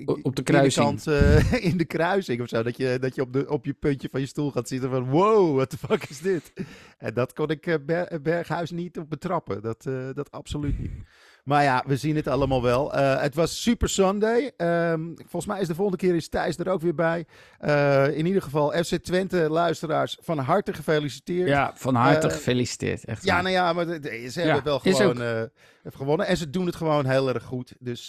[0.06, 0.90] eh, op de kruising.
[0.90, 1.22] in de, kant,
[1.54, 2.64] eh, in de kruising of zo.
[2.64, 5.10] Dat je, dat je, op, de, op je puntje van je stoel gaat zitten van
[5.10, 6.54] wow, what the fuck is dit?
[6.98, 9.62] En dat kon ik Ber- Berghuis niet op betrappen.
[9.62, 9.84] Dat,
[10.14, 10.92] dat absoluut niet.
[11.44, 12.94] Maar ja, we zien het allemaal wel.
[12.94, 14.52] Eh, het was Super Sunday.
[14.58, 17.26] Ehm, volgens mij is de volgende keer is Thijs er ook weer bij.
[17.60, 21.48] Eh, in ieder geval, FC Twente luisteraars, van harte gefeliciteerd.
[21.48, 23.06] Ja, van harte Eh, gefeliciteerd.
[23.06, 25.50] Echt Ja, nou ja, maar ze Ja, hebben wel gewoon
[25.84, 26.28] gewonnen.
[26.28, 27.76] En ze doen het gewoon heel erg goed.
[27.80, 28.08] Dus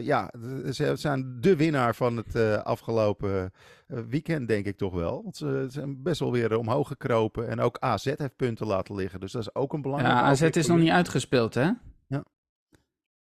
[0.00, 0.30] ja,
[0.72, 3.52] ze zijn de winnaar van het afgelopen
[3.86, 5.20] weekend, denk ik toch wel.
[5.22, 7.48] Want ze zijn best wel weer omhoog gekropen.
[7.48, 9.20] En ook AZ heeft punten laten liggen.
[9.20, 10.14] Dus dat is ook een belangrijk.
[10.14, 11.70] ja, AZ is nog niet uitgespeeld hè?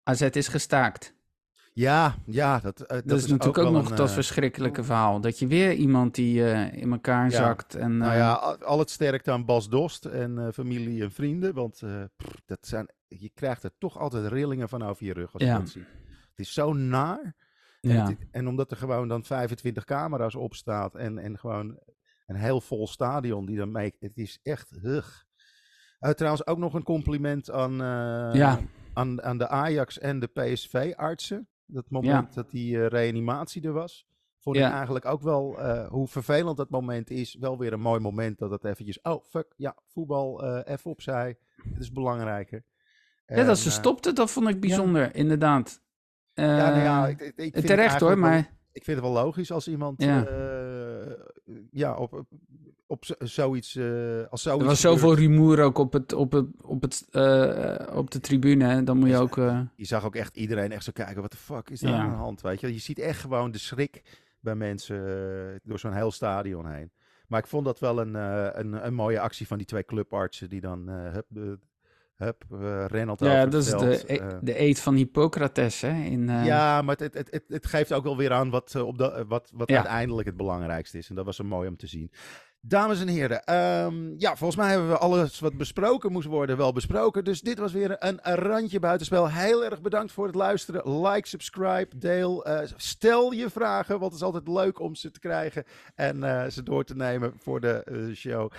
[0.03, 1.13] AZ is gestaakt.
[1.73, 5.21] Ja, ja, dat, eh, dat Dat, is, natuurlijk ook, nog een, dat eh, verschrikkelijke verhaal.
[5.21, 7.29] Dat je weer iemand die eh, in elkaar Ja.
[7.37, 7.75] zakt.
[7.75, 11.53] En, Nou ja, al het sterkte aan Bas Dost en familie en vrienden.
[11.53, 11.81] Want
[12.17, 15.49] pff, dat zijn, je krijgt er toch altijd rillingen van over je rug als je
[15.51, 15.87] dat ziet.
[16.29, 17.35] Het is zo naar.
[17.81, 18.07] En, ja.
[18.07, 21.79] het- en omdat er gewoon dan 25 camera's op staat en, en gewoon
[22.25, 23.95] een heel vol stadion die dan mee...
[23.99, 25.25] Het is echt hug.
[25.99, 27.73] Eh, trouwens ook nog een compliment aan,
[28.33, 28.59] Ja.
[28.93, 31.47] Aan, aan de Ajax en de PSV-artsen.
[31.65, 34.07] Dat moment dat die eh, reanimatie er was.
[34.39, 34.73] Vond ik Ja.
[34.73, 38.51] eigenlijk ook wel, eh, hoe vervelend dat moment is, wel weer een mooi moment dat
[38.51, 39.01] het eventjes...
[39.01, 41.37] Oh, fuck, ja, voetbal, eh even opzij.
[41.73, 42.63] Het is belangrijker.
[43.25, 45.81] ja, dat ze stopte, dat vond ik bijzonder, inderdaad.
[46.33, 48.37] ja, nou ja, ik, ik, ik vind het terecht hoor, wel- maar
[48.71, 50.27] ik vind het wel logisch als iemand Ja.
[51.71, 52.23] ja, op,
[52.91, 53.85] op, op zo- zoiets, eh,
[54.29, 54.99] als zoiets er was gebeurt.
[54.99, 58.65] zoveel rumoer ook op, het, op, het, op, het, eh, op de tribune.
[58.65, 58.83] hè.
[58.83, 59.37] Dan moet je ook...
[59.37, 61.97] eh, Je zag ook echt iedereen echt zo kijken, wat de fuck is daar Ja.
[61.99, 62.73] aan de hand, weet je.
[62.73, 64.01] Je ziet echt gewoon de schrik
[64.39, 66.91] bij mensen eh, door zo'n heel stadion heen.
[67.27, 70.49] Maar ik vond dat wel een, eh, een, een mooie actie van die twee clubartsen
[70.49, 71.41] die dan eh hup, eh,
[72.15, 76.03] hup, eh Rennelt ja, dat is de, e- eh, de eet van Hippocrates, hè?
[76.03, 78.87] In, eh, ja, maar het, het, het, het geeft ook wel weer aan wat, eh,
[78.87, 79.75] op de, eh, wat, wat Ja.
[79.75, 81.09] uiteindelijk het belangrijkste is.
[81.09, 82.11] En dat was zo mooi om te zien.
[82.63, 86.73] Dames en heren, ehm, ja, volgens mij hebben we alles wat besproken moest worden wel
[86.73, 87.23] besproken.
[87.23, 89.29] Dus dit was weer een, randje buitenspel.
[89.29, 91.01] Heel erg bedankt voor het luisteren.
[91.07, 92.45] Like, subscribe, deel.
[92.45, 95.63] eh, stel je vragen, want het is altijd leuk om ze te krijgen
[95.95, 98.51] en eh, ze door te nemen voor de eh, show.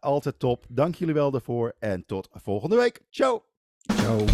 [0.00, 0.64] Altijd top.
[0.68, 3.00] Dank jullie wel daarvoor en tot volgende week.
[3.10, 3.42] Ciao!
[4.02, 4.24] Zo.